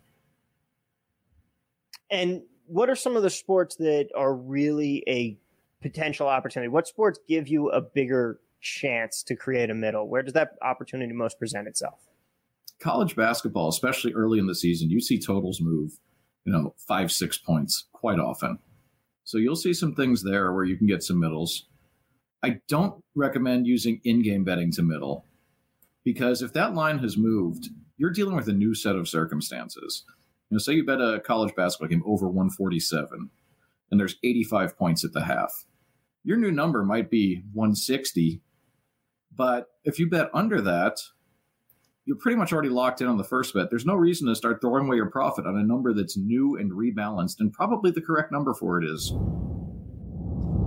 And 2.11 2.43
what 2.67 2.89
are 2.89 2.95
some 2.95 3.17
of 3.17 3.23
the 3.23 3.31
sports 3.31 3.77
that 3.77 4.09
are 4.17 4.35
really 4.35 5.05
a 5.09 5.39
potential 5.83 6.29
opportunity? 6.29 6.69
What 6.69 6.87
sports 6.87 7.19
give 7.29 7.49
you 7.49 7.71
a 7.71 7.81
bigger 7.81 8.41
chance 8.61 9.23
to 9.25 9.37
create 9.37 9.71
a 9.71 9.75
middle? 9.75 10.09
Where 10.09 10.23
does 10.23 10.35
that 10.35 10.51
opportunity 10.63 11.13
most 11.13 11.39
present 11.39 11.69
itself? 11.69 12.07
college 12.81 13.17
basketball, 13.17 13.69
especially 13.69 14.13
early 14.13 14.39
in 14.39 14.47
the 14.47 14.55
season, 14.55 14.91
you 14.91 15.01
see 15.01 15.19
totals 15.19 15.61
move, 15.61 15.93
you 16.45 16.53
know, 16.53 16.75
five, 16.87 17.11
six 17.11 17.39
points 17.39 17.87
quite 17.93 18.19
often. 18.19 18.59
So 19.25 19.39
you'll 19.39 19.57
see 19.57 19.75
some 19.75 19.95
things 19.95 20.23
there 20.23 20.53
where 20.53 20.65
you 20.65 20.77
can 20.77 20.87
get 20.87 21.03
some 21.03 21.19
middles. 21.19 21.67
I 22.43 22.61
don't 22.69 23.03
recommend 23.15 23.67
using 23.67 24.01
in 24.05 24.23
game 24.23 24.45
betting 24.45 24.71
to 24.73 24.83
middle 24.83 25.25
because 26.05 26.43
if 26.43 26.53
that 26.53 26.75
line 26.75 26.99
has 26.99 27.17
moved, 27.17 27.71
you're 27.97 28.11
dealing 28.11 28.37
with 28.37 28.49
a 28.49 28.53
new 28.53 28.75
set 28.75 28.97
of 28.97 29.09
circumstances. 29.09 30.05
You 30.51 30.55
know, 30.55 30.59
say 30.59 30.75
you 30.75 30.85
bet 30.85 31.01
a 31.01 31.21
college 31.25 31.55
basketball 31.57 31.89
game 31.89 32.05
over 32.07 32.27
147 32.27 33.31
and 33.91 34.01
there's 34.01 34.17
85 34.23 34.77
points 34.77 35.05
at 35.05 35.13
the 35.13 35.25
half. 35.25 35.65
Your 36.25 36.37
new 36.37 36.51
number 36.51 36.85
might 36.85 37.11
be 37.11 37.43
160, 37.53 38.41
but 39.35 39.67
if 39.85 39.99
you 39.99 40.09
bet 40.09 40.31
under 40.35 40.61
that, 40.61 40.99
you're 42.05 42.17
pretty 42.17 42.37
much 42.37 42.53
already 42.53 42.69
locked 42.69 43.01
in 43.01 43.09
on 43.09 43.19
the 43.19 43.25
first 43.25 43.53
bet. 43.53 43.69
There's 43.69 43.85
no 43.85 43.95
reason 43.95 44.29
to 44.29 44.37
start 44.37 44.61
throwing 44.61 44.87
away 44.87 44.97
your 44.97 45.11
profit 45.11 45.47
on 45.47 45.57
a 45.57 45.63
number 45.63 45.93
that's 45.93 46.17
new 46.17 46.57
and 46.57 46.71
rebalanced, 46.71 47.41
and 47.41 47.53
probably 47.53 47.91
the 47.91 48.01
correct 48.01 48.31
number 48.31 48.55
for 48.55 48.81
it 48.81 48.89
is. 48.89 49.13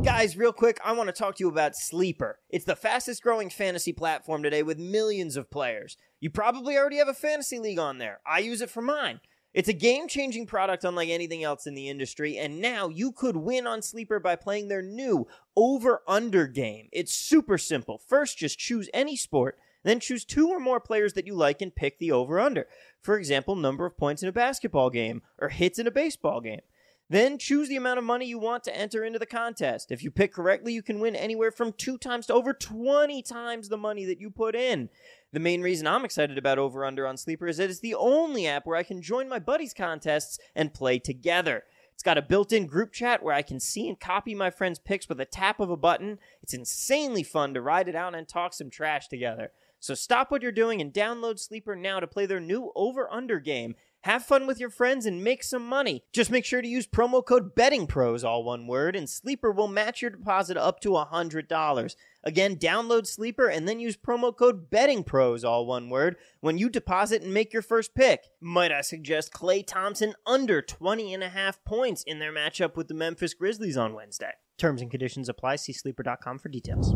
Guys, 0.04 0.38
real 0.38 0.54
quick, 0.54 0.80
I 0.84 0.94
want 0.94 1.08
to 1.08 1.14
talk 1.14 1.36
to 1.36 1.44
you 1.44 1.50
about 1.50 1.76
Sleeper. 1.76 2.40
It's 2.50 2.66
the 2.66 2.76
fastest 2.76 3.22
growing 3.22 3.50
fantasy 3.50 3.92
platform 3.92 4.42
today 4.42 4.64
with 4.64 4.80
millions 4.80 5.36
of 5.36 5.52
players. 5.52 5.98
You 6.20 6.30
probably 6.30 6.78
already 6.78 6.98
have 6.98 7.10
a 7.10 7.14
fantasy 7.14 7.60
league 7.60 7.80
on 7.80 7.98
there. 7.98 8.22
I 8.26 8.40
use 8.40 8.62
it 8.62 8.70
for 8.70 8.82
mine. 8.82 9.20
It's 9.54 9.68
a 9.68 9.74
game 9.74 10.08
changing 10.08 10.46
product 10.46 10.86
unlike 10.86 11.10
anything 11.10 11.44
else 11.44 11.68
in 11.68 11.76
the 11.76 11.90
industry, 11.90 12.38
and 12.38 12.62
now 12.62 12.88
you 12.88 13.12
could 13.12 13.36
win 13.36 13.68
on 13.68 13.82
Sleeper 13.82 14.20
by 14.20 14.36
playing 14.38 14.70
their 14.70 14.82
new 14.82 15.28
over 15.58 16.02
under 16.08 16.48
game. 16.48 16.88
It's 16.94 17.14
super 17.14 17.58
simple. 17.58 17.98
First, 17.98 18.38
just 18.38 18.58
choose 18.58 18.90
any 18.94 19.18
sport 19.18 19.58
then 19.84 20.00
choose 20.00 20.26
two 20.26 20.50
or 20.50 20.60
more 20.60 20.80
players 20.80 21.14
that 21.14 21.26
you 21.26 21.34
like 21.34 21.62
and 21.62 21.76
pick 21.76 22.00
the 22.00 22.12
over 22.12 22.40
under. 22.40 22.68
For 23.02 23.18
example, 23.18 23.56
number 23.56 23.86
of 23.86 23.98
points 23.98 24.22
in 24.22 24.30
a 24.30 24.34
basketball 24.34 24.90
game 24.90 25.22
or 25.38 25.50
hits 25.50 25.80
in 25.80 25.88
a 25.88 25.92
baseball 25.92 26.42
game. 26.42 26.62
Then 27.12 27.40
choose 27.40 27.70
the 27.70 27.76
amount 27.76 27.98
of 27.98 28.04
money 28.06 28.28
you 28.28 28.38
want 28.38 28.64
to 28.66 28.76
enter 28.76 29.04
into 29.04 29.18
the 29.18 29.26
contest. 29.26 29.92
If 29.92 30.04
you 30.04 30.12
pick 30.12 30.32
correctly, 30.32 30.74
you 30.74 30.84
can 30.84 31.00
win 31.00 31.16
anywhere 31.16 31.52
from 31.52 31.74
two 31.74 31.98
times 31.98 32.28
to 32.28 32.34
over 32.34 32.54
20 32.54 33.24
times 33.24 33.68
the 33.68 33.78
money 33.78 34.06
that 34.06 34.22
you 34.22 34.30
put 34.30 34.56
in. 34.56 34.90
The 35.34 35.40
main 35.40 35.64
reason 35.64 35.88
I'm 35.88 36.06
excited 36.06 36.38
about 36.38 36.60
Over 36.60 36.86
Under 36.86 37.08
on 37.08 37.18
Sleeper 37.18 37.48
is 37.48 37.58
that 37.58 37.72
it's 37.72 37.80
the 37.80 37.96
only 37.96 38.46
app 38.46 38.68
where 38.68 38.78
I 38.78 38.84
can 38.84 39.02
join 39.02 39.28
my 39.28 39.40
buddies' 39.40 39.74
contests 39.74 40.38
and 40.56 40.74
play 40.74 41.00
together. 41.00 41.64
It's 41.96 42.04
got 42.04 42.18
a 42.18 42.22
built 42.22 42.54
in 42.54 42.68
group 42.68 42.94
chat 42.94 43.24
where 43.24 43.34
I 43.34 43.42
can 43.42 43.60
see 43.60 43.90
and 43.90 44.00
copy 44.00 44.36
my 44.36 44.52
friends' 44.52 44.80
picks 44.80 45.10
with 45.10 45.20
a 45.20 45.26
tap 45.26 45.60
of 45.60 45.70
a 45.70 45.78
button. 45.78 46.20
It's 46.44 46.54
insanely 46.54 47.24
fun 47.24 47.56
to 47.56 47.62
ride 47.62 47.90
it 47.90 47.96
out 47.96 48.16
and 48.16 48.28
talk 48.28 48.54
some 48.54 48.70
trash 48.70 49.08
together. 49.08 49.52
So 49.80 49.96
stop 49.96 50.30
what 50.30 50.42
you're 50.42 50.52
doing 50.52 50.80
and 50.80 50.94
download 50.94 51.40
Sleeper 51.40 51.76
now 51.76 52.00
to 52.00 52.08
play 52.08 52.26
their 52.26 52.40
new 52.40 52.72
over 52.76 53.12
under 53.12 53.40
game. 53.40 53.76
Have 54.04 54.24
fun 54.24 54.48
with 54.48 54.62
your 54.62 54.70
friends 54.70 55.06
and 55.06 55.24
make 55.24 55.44
some 55.44 55.68
money. 55.68 56.04
Just 56.14 56.32
make 56.32 56.46
sure 56.46 56.62
to 56.62 56.68
use 56.68 56.88
promo 56.88 57.24
code 57.24 57.54
BettingPros, 57.54 58.24
all 58.24 58.46
one 58.46 58.66
word, 58.66 58.96
and 58.96 59.10
Sleeper 59.10 59.52
will 59.52 59.68
match 59.68 60.02
your 60.02 60.12
deposit 60.12 60.56
up 60.56 60.80
to 60.82 60.92
$100. 60.92 61.96
Again, 62.24 62.56
download 62.56 63.08
Sleeper 63.08 63.48
and 63.48 63.68
then 63.68 63.82
use 63.82 63.98
promo 63.98 64.36
code 64.36 64.72
BettingPros, 64.72 65.44
all 65.44 65.66
one 65.66 65.90
word, 65.90 66.16
when 66.40 66.58
you 66.58 66.70
deposit 66.70 67.24
and 67.24 67.34
make 67.34 67.52
your 67.52 67.62
first 67.62 67.94
pick. 67.94 68.24
Might 68.40 68.72
I 68.72 68.82
suggest 68.82 69.34
Klay 69.34 69.68
Thompson 69.68 70.14
under 70.26 70.62
20 70.62 71.14
and 71.14 71.24
a 71.24 71.30
half 71.30 71.62
points 71.66 72.04
in 72.04 72.20
their 72.20 72.34
matchup 72.34 72.78
with 72.78 72.88
the 72.88 72.94
Memphis 72.94 73.34
Grizzlies 73.34 73.76
on 73.76 73.94
Wednesday. 73.94 74.32
Terms 74.58 74.82
and 74.82 74.90
conditions 74.90 75.28
apply. 75.28 75.58
See 75.58 75.74
sleeper.com 75.74 76.40
for 76.40 76.48
details. 76.48 76.94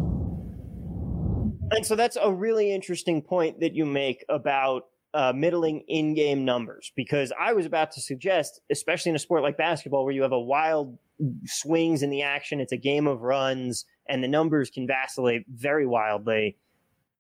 And 1.71 1.85
so 1.85 1.95
that's 1.95 2.17
a 2.21 2.31
really 2.31 2.71
interesting 2.71 3.21
point 3.21 3.59
that 3.59 3.73
you 3.73 3.85
make 3.85 4.23
about 4.29 4.83
uh, 5.13 5.31
middling 5.35 5.83
in-game 5.87 6.43
numbers 6.43 6.91
because 6.95 7.31
I 7.39 7.53
was 7.53 7.65
about 7.65 7.91
to 7.91 8.01
suggest, 8.01 8.61
especially 8.71 9.11
in 9.11 9.15
a 9.15 9.19
sport 9.19 9.43
like 9.43 9.57
basketball 9.57 10.05
where 10.05 10.13
you 10.13 10.23
have 10.23 10.31
a 10.31 10.39
wild 10.39 10.97
swings 11.45 12.01
in 12.01 12.09
the 12.09 12.23
action, 12.23 12.59
it's 12.59 12.71
a 12.71 12.77
game 12.77 13.07
of 13.07 13.21
runs, 13.21 13.85
and 14.07 14.23
the 14.23 14.27
numbers 14.27 14.69
can 14.69 14.87
vacillate 14.87 15.43
very 15.47 15.85
wildly. 15.85 16.57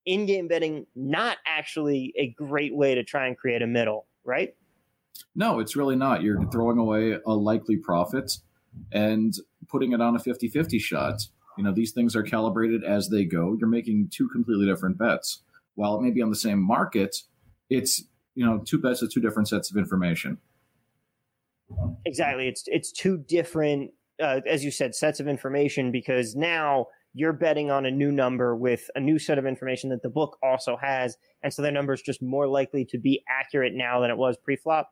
In-game 0.05 0.47
betting 0.47 0.85
not 0.95 1.37
actually 1.45 2.13
a 2.17 2.29
great 2.29 2.75
way 2.75 2.95
to 2.95 3.03
try 3.03 3.27
and 3.27 3.37
create 3.37 3.61
a 3.61 3.67
middle, 3.67 4.07
right? 4.23 4.55
No, 5.35 5.59
it's 5.59 5.75
really 5.75 5.95
not. 5.95 6.23
You're 6.23 6.43
throwing 6.51 6.77
away 6.77 7.17
a 7.25 7.33
likely 7.33 7.77
profit 7.77 8.37
and 8.91 9.33
putting 9.69 9.91
it 9.93 10.01
on 10.01 10.15
a 10.15 10.19
50-50 10.19 10.79
shot. 10.79 11.27
You 11.57 11.63
know, 11.63 11.73
these 11.73 11.91
things 11.91 12.15
are 12.15 12.23
calibrated 12.23 12.83
as 12.83 13.09
they 13.09 13.23
go. 13.23 13.55
You're 13.57 13.69
making 13.69 14.09
two 14.11 14.27
completely 14.29 14.65
different 14.65 14.97
bets. 14.97 15.43
While 15.75 15.97
it 15.97 16.01
may 16.01 16.11
be 16.11 16.21
on 16.21 16.29
the 16.29 16.35
same 16.35 16.59
market, 16.59 17.15
it's 17.69 18.03
you 18.35 18.45
know 18.45 18.61
two 18.65 18.79
bets 18.79 19.01
with 19.01 19.11
two 19.11 19.21
different 19.21 19.47
sets 19.47 19.71
of 19.71 19.77
information. 19.77 20.37
Exactly, 22.05 22.47
it's 22.47 22.63
it's 22.67 22.91
two 22.91 23.17
different, 23.17 23.91
uh, 24.21 24.41
as 24.47 24.63
you 24.63 24.71
said, 24.71 24.95
sets 24.95 25.19
of 25.19 25.27
information 25.27 25.91
because 25.91 26.35
now 26.35 26.87
you're 27.13 27.33
betting 27.33 27.69
on 27.69 27.85
a 27.85 27.91
new 27.91 28.11
number 28.11 28.55
with 28.55 28.89
a 28.95 28.99
new 28.99 29.19
set 29.19 29.37
of 29.37 29.45
information 29.45 29.89
that 29.89 30.01
the 30.01 30.09
book 30.09 30.37
also 30.43 30.77
has, 30.77 31.17
and 31.41 31.53
so 31.53 31.61
their 31.61 31.71
number 31.71 31.93
is 31.93 32.01
just 32.01 32.21
more 32.21 32.47
likely 32.47 32.85
to 32.85 32.97
be 32.97 33.23
accurate 33.29 33.73
now 33.73 33.99
than 33.99 34.09
it 34.09 34.17
was 34.17 34.37
pre-flop. 34.43 34.91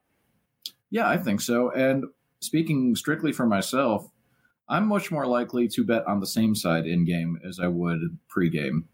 Yeah, 0.90 1.08
I 1.08 1.18
think 1.18 1.42
so. 1.42 1.72
And 1.72 2.06
speaking 2.42 2.96
strictly 2.96 3.32
for 3.32 3.46
myself, 3.46 4.08
I'm 4.68 4.88
much 4.88 5.12
more 5.12 5.26
likely 5.26 5.68
to 5.70 5.84
bet 5.84 6.06
on 6.08 6.20
the 6.20 6.28
same 6.28 6.56
side 6.56 6.86
in 6.86 7.06
game 7.06 7.40
as 7.48 7.60
I 7.60 7.68
would 7.68 8.20
pre-game 8.28 8.88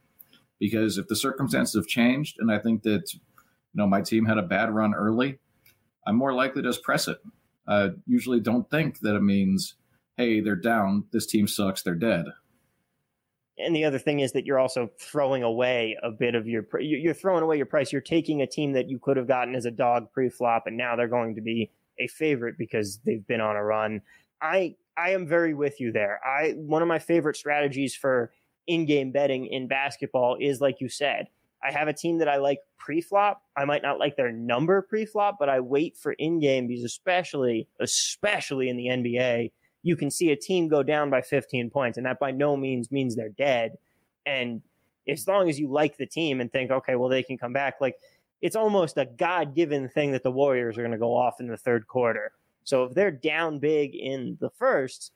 because 0.60 0.98
if 0.98 1.08
the 1.08 1.16
circumstances 1.16 1.76
have 1.76 1.88
changed, 1.88 2.38
and 2.40 2.52
I 2.52 2.60
think 2.60 2.84
that 2.84 3.12
know, 3.78 3.88
my 3.88 4.02
team 4.02 4.26
had 4.26 4.38
a 4.38 4.44
bad 4.44 4.74
run 4.74 4.94
early, 4.94 5.40
I'm 6.06 6.16
more 6.16 6.34
likely 6.34 6.62
to 6.62 6.70
just 6.70 6.84
press 6.84 7.08
it. 7.08 7.20
I 7.68 7.90
usually 8.06 8.40
don't 8.40 8.70
think 8.70 9.00
that 9.00 9.16
it 9.16 9.22
means, 9.22 9.76
hey, 10.16 10.40
they're 10.40 10.56
down, 10.56 11.06
this 11.12 11.26
team 11.26 11.48
sucks, 11.48 11.84
they're 11.84 11.96
dead. 11.96 12.26
And 13.60 13.76
the 13.76 13.86
other 13.86 14.00
thing 14.00 14.20
is 14.20 14.34
that 14.34 14.46
you're 14.46 14.60
also 14.60 14.92
throwing 15.00 15.44
away 15.44 15.98
a 16.04 16.12
bit 16.12 16.36
of 16.36 16.48
your 16.48 16.66
you're 16.80 17.16
throwing 17.16 17.42
away 17.42 17.58
your 17.58 17.66
price. 17.66 17.92
You're 17.92 18.02
taking 18.02 18.42
a 18.42 18.48
team 18.48 18.74
that 18.74 18.88
you 18.88 19.00
could 19.00 19.18
have 19.18 19.28
gotten 19.28 19.56
as 19.56 19.66
a 19.66 19.72
dog 19.72 20.12
pre-flop, 20.14 20.68
and 20.68 20.78
now 20.78 20.96
they're 20.96 21.08
going 21.08 21.36
to 21.36 21.42
be 21.42 21.72
a 21.98 22.08
favorite 22.08 22.56
because 22.58 23.00
they've 23.04 23.26
been 23.26 23.42
on 23.42 23.56
a 23.56 23.64
run. 23.64 24.02
I 24.42 24.76
I 24.96 25.12
am 25.12 25.28
very 25.28 25.56
with 25.56 25.82
you 25.82 25.92
there. 25.92 26.20
I 26.24 26.52
one 26.52 26.84
of 26.84 26.88
my 26.88 27.00
favorite 27.00 27.36
strategies 27.36 27.96
for 27.96 28.32
in-game 28.68 29.12
betting 29.12 29.48
in 29.48 29.68
basketball 29.68 30.38
is 30.40 30.62
like 30.62 30.80
you 30.80 30.90
said, 30.90 31.28
I 31.64 31.72
have 31.72 31.88
a 31.88 31.94
team 31.94 32.20
that 32.20 32.30
I 32.30 32.38
like 32.38 32.60
pre-flop. 32.78 33.42
I 33.56 33.66
might 33.66 33.82
not 33.82 34.00
like 34.00 34.16
their 34.16 34.32
number 34.32 34.82
pre-flop, 34.82 35.38
but 35.40 35.50
I 35.50 35.60
wait 35.60 35.98
for 35.98 36.14
in-game 36.14 36.68
because 36.68 36.84
especially, 36.84 37.68
especially 37.80 38.70
in 38.70 38.78
the 38.78 38.86
NBA, 38.86 39.52
you 39.84 39.96
can 39.96 40.12
see 40.12 40.32
a 40.32 40.36
team 40.36 40.68
go 40.68 40.84
down 40.84 41.10
by 41.10 41.22
15 41.22 41.70
points, 41.70 41.98
and 41.98 42.06
that 42.06 42.20
by 42.20 42.32
no 42.32 42.56
means 42.56 42.92
means 42.92 43.16
they're 43.16 43.30
dead. 43.30 43.78
And 44.26 44.62
as 45.08 45.28
long 45.28 45.50
as 45.50 45.60
you 45.60 45.72
like 45.72 45.98
the 45.98 46.06
team 46.06 46.42
and 46.42 46.52
think, 46.52 46.70
okay, 46.70 46.96
well 46.96 47.10
they 47.10 47.24
can 47.24 47.38
come 47.38 47.54
back, 47.54 47.76
like 47.80 47.96
it's 48.42 48.56
almost 48.56 48.98
a 48.98 49.06
God-given 49.06 49.90
thing 49.90 50.12
that 50.12 50.24
the 50.24 50.32
Warriors 50.32 50.78
are 50.78 50.82
going 50.82 50.92
to 50.92 50.98
go 50.98 51.16
off 51.16 51.40
in 51.40 51.48
the 51.48 51.58
third 51.58 51.88
quarter. 51.88 52.34
So 52.64 52.84
if 52.84 52.94
they're 52.94 53.12
down 53.12 53.60
big 53.60 53.96
in 53.96 54.38
the 54.42 54.50
first, 54.50 55.14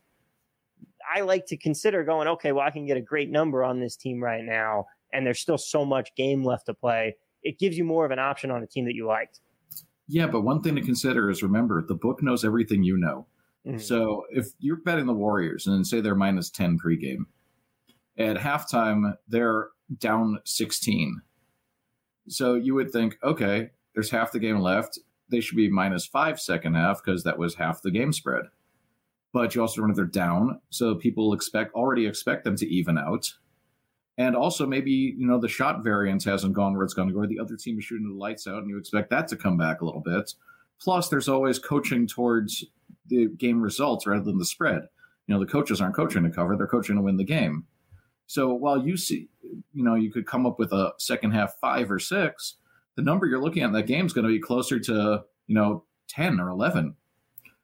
I 1.13 1.21
like 1.21 1.45
to 1.47 1.57
consider 1.57 2.03
going, 2.03 2.27
okay, 2.29 2.51
well 2.51 2.65
I 2.65 2.71
can 2.71 2.85
get 2.85 2.97
a 2.97 3.01
great 3.01 3.29
number 3.29 3.63
on 3.63 3.79
this 3.79 3.95
team 3.95 4.23
right 4.23 4.43
now 4.43 4.85
and 5.13 5.25
there's 5.25 5.39
still 5.39 5.57
so 5.57 5.85
much 5.85 6.13
game 6.15 6.43
left 6.43 6.65
to 6.67 6.73
play, 6.73 7.15
it 7.43 7.59
gives 7.59 7.77
you 7.77 7.83
more 7.83 8.05
of 8.05 8.11
an 8.11 8.19
option 8.19 8.51
on 8.51 8.63
a 8.63 8.67
team 8.67 8.85
that 8.85 8.95
you 8.95 9.07
liked. 9.07 9.39
Yeah, 10.07 10.27
but 10.27 10.41
one 10.41 10.61
thing 10.61 10.75
to 10.75 10.81
consider 10.81 11.29
is 11.29 11.41
remember 11.41 11.85
the 11.85 11.95
book 11.95 12.21
knows 12.21 12.43
everything 12.43 12.83
you 12.83 12.97
know. 12.97 13.27
Mm-hmm. 13.65 13.77
So 13.77 14.25
if 14.31 14.47
you're 14.59 14.77
betting 14.77 15.05
the 15.05 15.13
Warriors 15.13 15.67
and 15.67 15.85
say 15.85 16.01
they're 16.01 16.15
minus 16.15 16.49
10 16.49 16.79
pregame, 16.83 17.25
at 18.17 18.37
halftime 18.37 19.15
they're 19.27 19.69
down 19.99 20.39
16. 20.45 21.21
So 22.27 22.55
you 22.55 22.75
would 22.75 22.91
think, 22.91 23.17
okay, 23.23 23.71
there's 23.93 24.09
half 24.09 24.31
the 24.31 24.39
game 24.39 24.59
left. 24.59 24.99
They 25.29 25.39
should 25.39 25.57
be 25.57 25.69
minus 25.69 26.05
five 26.05 26.39
second 26.39 26.75
half 26.75 27.01
because 27.03 27.23
that 27.23 27.37
was 27.37 27.55
half 27.55 27.81
the 27.81 27.91
game 27.91 28.13
spread. 28.13 28.45
But 29.33 29.55
you 29.55 29.61
also 29.61 29.85
if 29.85 29.95
they're 29.95 30.05
down, 30.05 30.59
so 30.69 30.95
people 30.95 31.33
expect 31.33 31.73
already 31.73 32.05
expect 32.05 32.43
them 32.43 32.57
to 32.57 32.67
even 32.67 32.97
out. 32.97 33.33
And 34.21 34.35
also, 34.35 34.67
maybe 34.67 34.91
you 34.91 35.25
know 35.25 35.39
the 35.39 35.47
shot 35.47 35.83
variance 35.83 36.23
hasn't 36.23 36.53
gone 36.53 36.75
where 36.75 36.83
it's 36.83 36.93
going 36.93 37.07
to 37.07 37.13
go. 37.13 37.25
The 37.25 37.39
other 37.39 37.57
team 37.57 37.79
is 37.79 37.85
shooting 37.85 38.07
the 38.07 38.13
lights 38.13 38.45
out, 38.45 38.59
and 38.59 38.69
you 38.69 38.77
expect 38.77 39.09
that 39.09 39.27
to 39.29 39.35
come 39.35 39.57
back 39.57 39.81
a 39.81 39.85
little 39.85 39.99
bit. 39.99 40.35
Plus, 40.79 41.09
there's 41.09 41.27
always 41.27 41.57
coaching 41.57 42.05
towards 42.05 42.63
the 43.07 43.29
game 43.29 43.59
results 43.59 44.05
rather 44.05 44.23
than 44.23 44.37
the 44.37 44.45
spread. 44.45 44.83
You 45.25 45.33
know, 45.33 45.39
the 45.39 45.51
coaches 45.51 45.81
aren't 45.81 45.95
coaching 45.95 46.21
to 46.21 46.29
cover; 46.29 46.55
they're 46.55 46.67
coaching 46.67 46.97
to 46.97 47.01
win 47.01 47.17
the 47.17 47.23
game. 47.23 47.65
So 48.27 48.53
while 48.53 48.85
you 48.85 48.95
see, 48.95 49.27
you 49.73 49.83
know, 49.83 49.95
you 49.95 50.11
could 50.11 50.27
come 50.27 50.45
up 50.45 50.59
with 50.59 50.71
a 50.71 50.93
second 50.99 51.31
half 51.31 51.55
five 51.59 51.89
or 51.89 51.97
six, 51.97 52.57
the 52.95 53.01
number 53.01 53.25
you're 53.25 53.41
looking 53.41 53.63
at 53.63 53.67
in 53.67 53.73
that 53.73 53.87
game 53.87 54.05
is 54.05 54.13
going 54.13 54.27
to 54.27 54.31
be 54.31 54.39
closer 54.39 54.79
to 54.79 55.23
you 55.47 55.55
know 55.55 55.83
ten 56.07 56.39
or 56.39 56.49
eleven. 56.49 56.95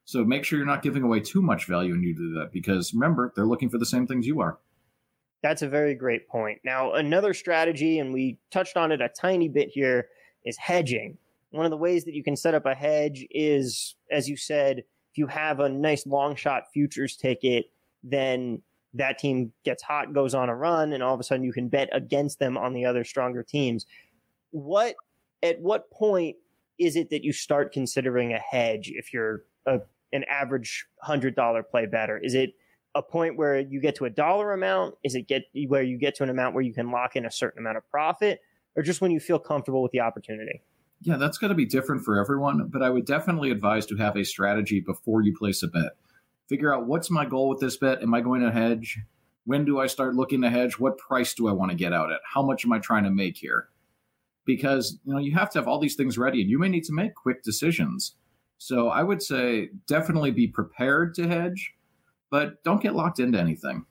So 0.05 0.25
make 0.25 0.43
sure 0.43 0.57
you're 0.57 0.65
not 0.65 0.81
giving 0.81 1.03
away 1.03 1.19
too 1.19 1.43
much 1.43 1.65
value 1.67 1.91
when 1.91 2.01
you 2.01 2.15
do 2.15 2.33
that, 2.39 2.51
because 2.51 2.95
remember, 2.95 3.31
they're 3.35 3.45
looking 3.45 3.69
for 3.69 3.77
the 3.77 3.85
same 3.85 4.07
things 4.07 4.25
you 4.25 4.41
are. 4.41 4.57
That's 5.43 5.61
a 5.61 5.69
very 5.69 5.93
great 5.95 6.27
point. 6.27 6.59
Now, 6.65 6.93
another 6.93 7.33
strategy, 7.33 7.99
and 7.99 8.13
we 8.13 8.39
touched 8.51 8.75
on 8.75 8.91
it 8.91 9.01
a 9.01 9.09
tiny 9.09 9.47
bit 9.47 9.69
here, 9.69 10.07
is 10.45 10.57
hedging. 10.57 11.17
One 11.51 11.65
of 11.65 11.71
the 11.71 11.77
ways 11.77 12.05
that 12.05 12.13
you 12.13 12.23
can 12.23 12.35
set 12.35 12.53
up 12.53 12.65
a 12.65 12.73
hedge 12.73 13.25
is, 13.31 13.95
as 14.11 14.27
you 14.27 14.35
said, 14.35 14.79
if 14.79 15.17
you 15.17 15.27
have 15.27 15.59
a 15.59 15.69
nice 15.69 16.05
long 16.05 16.35
shot 16.35 16.63
futures 16.73 17.15
ticket, 17.15 17.65
then 18.03 18.61
that 18.93 19.19
team 19.19 19.51
gets 19.63 19.83
hot, 19.83 20.13
goes 20.13 20.33
on 20.33 20.49
a 20.49 20.55
run, 20.55 20.93
and 20.93 21.03
all 21.03 21.13
of 21.13 21.19
a 21.19 21.23
sudden 21.23 21.43
you 21.43 21.53
can 21.53 21.69
bet 21.69 21.89
against 21.93 22.39
them 22.39 22.57
on 22.57 22.73
the 22.73 22.85
other 22.85 23.03
stronger 23.03 23.43
teams. 23.43 23.85
What 24.51 24.95
at 25.43 25.59
what 25.61 25.91
point 25.91 26.37
is 26.79 26.95
it 26.95 27.09
that 27.09 27.23
you 27.23 27.33
start 27.33 27.73
considering 27.73 28.33
a 28.33 28.39
hedge 28.39 28.91
if 28.93 29.13
you're 29.13 29.43
a, 29.65 29.79
an 30.13 30.23
average 30.29 30.85
hundred 31.01 31.35
dollar 31.35 31.63
play 31.63 31.85
better? 31.85 32.17
Is 32.17 32.33
it 32.33 32.53
a 32.95 33.01
point 33.01 33.37
where 33.37 33.59
you 33.59 33.79
get 33.79 33.95
to 33.95 34.05
a 34.05 34.09
dollar 34.09 34.53
amount? 34.53 34.95
Is 35.03 35.15
it 35.15 35.27
get 35.27 35.43
where 35.67 35.83
you 35.83 35.97
get 35.97 36.15
to 36.15 36.23
an 36.23 36.29
amount 36.29 36.55
where 36.55 36.63
you 36.63 36.73
can 36.73 36.91
lock 36.91 37.15
in 37.15 37.25
a 37.25 37.31
certain 37.31 37.59
amount 37.59 37.77
of 37.77 37.89
profit, 37.89 38.41
or 38.75 38.83
just 38.83 39.01
when 39.01 39.11
you 39.11 39.19
feel 39.19 39.39
comfortable 39.39 39.81
with 39.81 39.91
the 39.91 39.99
opportunity? 39.99 40.61
Yeah, 41.01 41.17
that's 41.17 41.37
going 41.37 41.49
to 41.49 41.55
be 41.55 41.65
different 41.65 42.03
for 42.03 42.19
everyone, 42.19 42.69
but 42.69 42.81
I 42.81 42.89
would 42.89 43.05
definitely 43.05 43.51
advise 43.51 43.85
to 43.87 43.97
have 43.97 44.15
a 44.15 44.23
strategy 44.23 44.79
before 44.79 45.21
you 45.21 45.35
place 45.37 45.61
a 45.61 45.67
bet. 45.67 45.91
Figure 46.49 46.73
out 46.73 46.87
what's 46.87 47.11
my 47.11 47.25
goal 47.25 47.49
with 47.49 47.59
this 47.59 47.77
bet? 47.77 48.01
Am 48.01 48.13
I 48.13 48.21
going 48.21 48.41
to 48.41 48.51
hedge? 48.51 48.99
When 49.45 49.63
do 49.63 49.79
I 49.79 49.87
start 49.87 50.15
looking 50.15 50.41
to 50.41 50.49
hedge? 50.49 50.79
What 50.79 50.97
price 50.97 51.33
do 51.33 51.47
I 51.47 51.51
want 51.51 51.71
to 51.71 51.77
get 51.77 51.93
out 51.93 52.11
at? 52.11 52.21
How 52.33 52.41
much 52.41 52.65
am 52.65 52.73
I 52.73 52.79
trying 52.79 53.03
to 53.03 53.11
make 53.11 53.37
here? 53.37 53.67
Because, 54.45 54.97
you 55.05 55.13
know, 55.13 55.19
you 55.19 55.35
have 55.35 55.49
to 55.51 55.59
have 55.59 55.67
all 55.67 55.79
these 55.79 55.95
things 55.95 56.17
ready 56.17 56.41
and 56.41 56.49
you 56.49 56.57
may 56.57 56.69
need 56.69 56.85
to 56.85 56.93
make 56.93 57.13
quick 57.13 57.43
decisions. 57.43 58.15
So 58.57 58.89
I 58.89 59.03
would 59.03 59.21
say 59.21 59.69
definitely 59.85 60.31
be 60.31 60.47
prepared 60.47 61.13
to 61.15 61.27
hedge, 61.27 61.75
but 62.29 62.63
don't 62.63 62.81
get 62.81 62.95
locked 62.95 63.19
into 63.19 63.39
anything. 63.39 63.85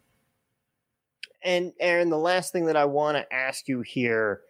And 1.42 1.72
Aaron, 1.80 2.10
the 2.10 2.18
last 2.18 2.52
thing 2.52 2.66
that 2.66 2.76
I 2.76 2.86
want 2.86 3.16
to 3.16 3.34
ask 3.34 3.68
you 3.68 3.82
here 3.82 4.42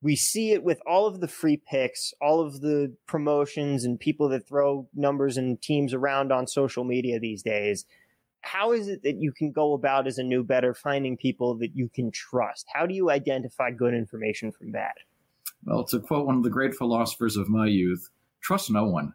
we 0.00 0.14
see 0.14 0.52
it 0.52 0.62
with 0.62 0.80
all 0.86 1.06
of 1.06 1.20
the 1.20 1.28
free 1.28 1.56
picks, 1.56 2.14
all 2.20 2.40
of 2.40 2.60
the 2.60 2.94
promotions, 3.06 3.84
and 3.84 3.98
people 3.98 4.28
that 4.28 4.46
throw 4.46 4.88
numbers 4.94 5.36
and 5.36 5.60
teams 5.60 5.92
around 5.92 6.32
on 6.32 6.46
social 6.46 6.84
media 6.84 7.18
these 7.18 7.42
days. 7.42 7.84
How 8.42 8.72
is 8.72 8.86
it 8.86 9.02
that 9.02 9.20
you 9.20 9.32
can 9.32 9.50
go 9.50 9.74
about 9.74 10.06
as 10.06 10.18
a 10.18 10.22
new 10.22 10.44
better 10.44 10.72
finding 10.72 11.16
people 11.16 11.56
that 11.58 11.74
you 11.74 11.88
can 11.88 12.12
trust? 12.12 12.66
How 12.72 12.86
do 12.86 12.94
you 12.94 13.10
identify 13.10 13.72
good 13.72 13.94
information 13.94 14.52
from 14.52 14.70
bad? 14.70 14.92
Well, 15.64 15.84
to 15.86 15.98
quote 15.98 16.26
one 16.26 16.36
of 16.36 16.44
the 16.44 16.50
great 16.50 16.74
philosophers 16.74 17.36
of 17.36 17.48
my 17.48 17.66
youth, 17.66 18.08
trust 18.40 18.70
no 18.70 18.84
one. 18.84 19.12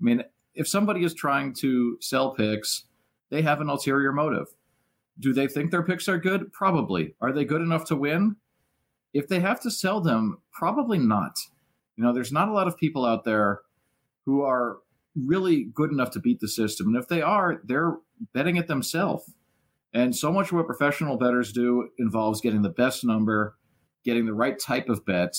I 0.00 0.02
mean, 0.02 0.24
if 0.54 0.66
somebody 0.66 1.04
is 1.04 1.12
trying 1.12 1.52
to 1.60 1.98
sell 2.00 2.34
picks, 2.34 2.86
they 3.30 3.42
have 3.42 3.60
an 3.60 3.68
ulterior 3.68 4.12
motive. 4.12 4.48
Do 5.18 5.32
they 5.32 5.46
think 5.46 5.70
their 5.70 5.82
picks 5.82 6.08
are 6.08 6.18
good? 6.18 6.52
Probably. 6.52 7.14
Are 7.20 7.32
they 7.32 7.44
good 7.44 7.62
enough 7.62 7.84
to 7.86 7.96
win? 7.96 8.36
If 9.12 9.28
they 9.28 9.40
have 9.40 9.60
to 9.62 9.70
sell 9.70 10.00
them, 10.00 10.38
probably 10.52 10.98
not. 10.98 11.36
You 11.96 12.04
know, 12.04 12.12
there's 12.12 12.32
not 12.32 12.48
a 12.48 12.52
lot 12.52 12.68
of 12.68 12.76
people 12.76 13.04
out 13.04 13.24
there 13.24 13.60
who 14.24 14.42
are 14.42 14.78
really 15.14 15.64
good 15.64 15.90
enough 15.90 16.10
to 16.12 16.20
beat 16.20 16.40
the 16.40 16.48
system. 16.48 16.88
And 16.88 16.96
if 16.96 17.08
they 17.08 17.20
are, 17.20 17.60
they're 17.64 17.96
betting 18.32 18.56
it 18.56 18.68
themselves. 18.68 19.34
And 19.92 20.14
so 20.14 20.32
much 20.32 20.46
of 20.46 20.52
what 20.52 20.66
professional 20.66 21.16
bettors 21.16 21.52
do 21.52 21.88
involves 21.98 22.40
getting 22.40 22.62
the 22.62 22.68
best 22.68 23.04
number, 23.04 23.56
getting 24.04 24.24
the 24.24 24.34
right 24.34 24.58
type 24.58 24.88
of 24.88 25.04
bet, 25.04 25.36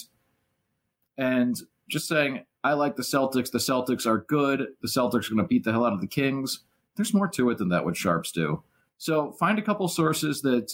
and 1.18 1.56
just 1.90 2.08
saying, 2.08 2.46
I 2.64 2.74
like 2.74 2.96
the 2.96 3.04
Celtics. 3.04 3.52
The 3.52 3.60
Celtics 3.60 4.06
are 4.06 4.20
good. 4.20 4.68
The 4.82 4.88
Celtics 4.88 5.28
are 5.28 5.36
going 5.36 5.44
to 5.44 5.48
beat 5.48 5.64
the 5.64 5.72
hell 5.72 5.86
out 5.86 5.94
of 5.94 6.02
the 6.02 6.08
Kings. 6.08 6.64
There's 6.96 7.14
more 7.14 7.28
to 7.30 7.50
it 7.50 7.58
than 7.58 7.70
that, 7.70 7.86
what 7.86 7.96
sharps 7.96 8.32
do. 8.32 8.64
So 8.98 9.32
find 9.34 9.58
a 9.58 9.64
couple 9.64 9.88
sources 9.88 10.42
that 10.42 10.74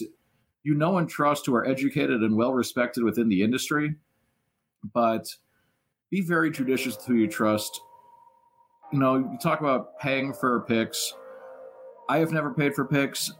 you 0.62 0.74
know 0.74 0.98
and 0.98 1.08
trust 1.08 1.46
who 1.46 1.54
are 1.54 1.66
educated 1.66 2.22
and 2.22 2.36
well 2.36 2.52
respected 2.52 3.04
within 3.04 3.28
the 3.28 3.42
industry, 3.42 3.94
but 4.92 5.26
be 6.10 6.20
very 6.20 6.50
judicious 6.50 6.96
with 6.96 7.06
who 7.06 7.14
you 7.14 7.26
trust. 7.28 7.80
You 8.92 8.98
know, 8.98 9.16
you 9.16 9.38
talk 9.40 9.60
about 9.60 9.98
paying 9.98 10.32
for 10.32 10.60
picks. 10.62 11.14
I 12.08 12.18
have 12.18 12.32
never 12.32 12.52
paid 12.52 12.74
for 12.74 12.84
picks. 12.84 13.32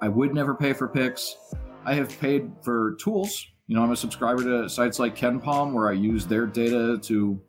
I 0.00 0.08
would 0.08 0.34
never 0.34 0.54
pay 0.54 0.72
for 0.72 0.88
picks. 0.88 1.36
I 1.84 1.94
have 1.94 2.18
paid 2.20 2.50
for 2.62 2.96
tools. 3.00 3.46
You 3.66 3.76
know, 3.76 3.82
I'm 3.82 3.92
a 3.92 3.96
subscriber 3.96 4.42
to 4.42 4.68
sites 4.68 4.98
like 4.98 5.16
KenPom 5.16 5.72
where 5.72 5.88
I 5.88 5.92
use 5.92 6.26
their 6.26 6.46
data 6.46 6.98
to 7.02 7.40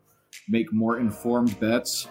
make 0.48 0.72
more 0.72 0.98
informed 0.98 1.58
bets. 1.60 2.08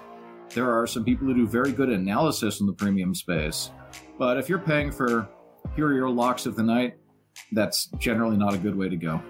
There 0.53 0.71
are 0.71 0.85
some 0.85 1.03
people 1.03 1.27
who 1.27 1.33
do 1.33 1.47
very 1.47 1.71
good 1.71 1.89
analysis 1.89 2.59
in 2.59 2.67
the 2.67 2.73
premium 2.73 3.15
space. 3.15 3.71
But 4.19 4.37
if 4.37 4.49
you're 4.49 4.59
paying 4.59 4.91
for 4.91 5.27
here 5.75 5.87
are 5.87 5.93
your 5.93 6.09
locks 6.09 6.45
of 6.45 6.55
the 6.55 6.63
night, 6.63 6.95
that's 7.51 7.87
generally 7.97 8.37
not 8.37 8.53
a 8.53 8.57
good 8.57 8.75
way 8.75 8.89
to 8.89 8.95
go. 8.95 9.21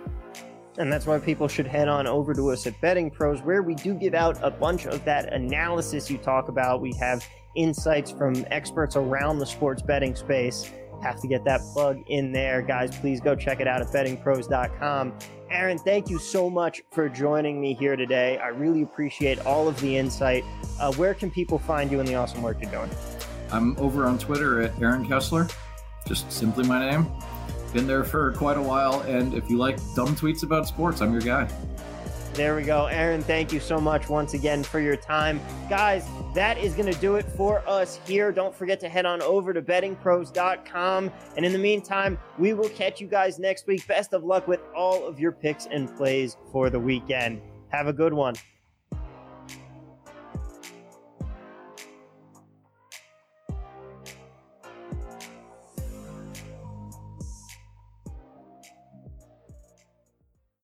And 0.78 0.92
that's 0.92 1.06
why 1.06 1.20
people 1.20 1.48
should 1.48 1.68
head 1.68 1.88
on 1.88 2.08
over 2.08 2.34
to 2.34 2.50
us 2.50 2.66
at 2.66 2.80
Betting 2.82 3.12
Pros, 3.12 3.42
where 3.42 3.62
we 3.62 3.76
do 3.76 3.94
give 3.94 4.16
out 4.16 4.38
a 4.42 4.50
bunch 4.50 4.86
of 4.86 5.06
that 5.06 5.32
analysis 5.32 6.10
you 6.10 6.18
talk 6.18 6.50
about. 6.50 6.82
We 6.82 6.94
have 7.00 7.26
insights 7.56 8.12
from 8.12 8.46
experts 8.50 8.96
around 8.96 9.38
the 9.38 9.46
sports 9.46 9.82
betting 9.82 10.16
space. 10.16 10.72
Have 11.04 11.22
to 11.22 11.28
get 11.28 11.44
that 11.46 11.62
plug 11.74 12.02
in 12.08 12.32
there. 12.32 12.62
Guys, 12.62 12.98
please 12.98 13.22
go 13.22 13.36
check 13.36 13.60
it 13.60 13.68
out 13.68 13.82
at 13.82 13.88
bettingpros.com. 13.88 15.14
Aaron, 15.52 15.78
thank 15.78 16.10
you 16.10 16.18
so 16.18 16.50
much 16.50 16.82
for 16.92 17.08
joining 17.10 17.62
me 17.62 17.76
here 17.76 17.96
today. 17.96 18.40
I 18.40 18.48
really 18.48 18.82
appreciate 18.82 19.46
all 19.46 19.68
of 19.68 19.80
the 19.82 19.98
insight. 19.98 20.44
Uh, 20.80 20.92
where 20.94 21.14
can 21.14 21.30
people 21.30 21.60
find 21.60 21.92
you 21.92 22.00
and 22.00 22.08
the 22.08 22.16
awesome 22.16 22.42
work 22.42 22.58
you're 22.62 22.72
doing? 22.72 22.90
I'm 23.52 23.78
over 23.78 24.06
on 24.06 24.18
Twitter 24.18 24.62
at 24.62 24.82
Aaron 24.82 25.08
Kessler 25.08 25.48
just 26.08 26.32
simply 26.32 26.68
my 26.68 26.92
name. 26.92 27.08
Been 27.74 27.88
there 27.88 28.04
for 28.04 28.32
quite 28.34 28.58
a 28.58 28.62
while, 28.62 29.02
and 29.02 29.34
if 29.34 29.50
you 29.50 29.58
like 29.58 29.78
dumb 29.96 30.16
tweets 30.16 30.44
about 30.44 30.68
sports, 30.68 31.02
I'm 31.02 31.12
your 31.12 31.22
guy. 31.22 31.48
There 32.34 32.56
we 32.56 32.64
go. 32.64 32.88
Aaron, 32.88 33.22
thank 33.22 33.54
you 33.54 33.60
so 33.60 33.80
much 33.80 34.10
once 34.10 34.34
again 34.34 34.64
for 34.64 34.80
your 34.80 34.96
time. 34.96 35.40
Guys, 35.70 36.08
that 36.34 36.58
is 36.58 36.74
going 36.74 36.92
to 36.92 37.00
do 37.00 37.16
it 37.16 37.26
for 37.38 37.62
us 37.70 38.00
here. 38.08 38.32
Don't 38.32 38.56
forget 38.56 38.80
to 38.80 38.90
head 38.90 39.06
on 39.06 39.22
over 39.22 39.54
to 39.54 39.62
bettingpros.com. 39.62 41.12
And 41.38 41.46
in 41.46 41.54
the 41.54 41.60
meantime, 41.60 42.18
we 42.40 42.54
will 42.54 42.70
catch 42.70 43.00
you 43.00 43.06
guys 43.06 43.38
next 43.38 43.68
week. 43.68 43.86
Best 43.88 44.14
of 44.14 44.24
luck 44.24 44.48
with 44.48 44.62
all 44.76 45.06
of 45.06 45.20
your 45.20 45.32
picks 45.32 45.68
and 45.68 45.96
plays 45.96 46.36
for 46.52 46.72
the 46.72 46.80
weekend. 46.80 47.40
Have 47.70 47.86
a 47.86 47.94
good 47.94 48.14
one. 48.14 48.34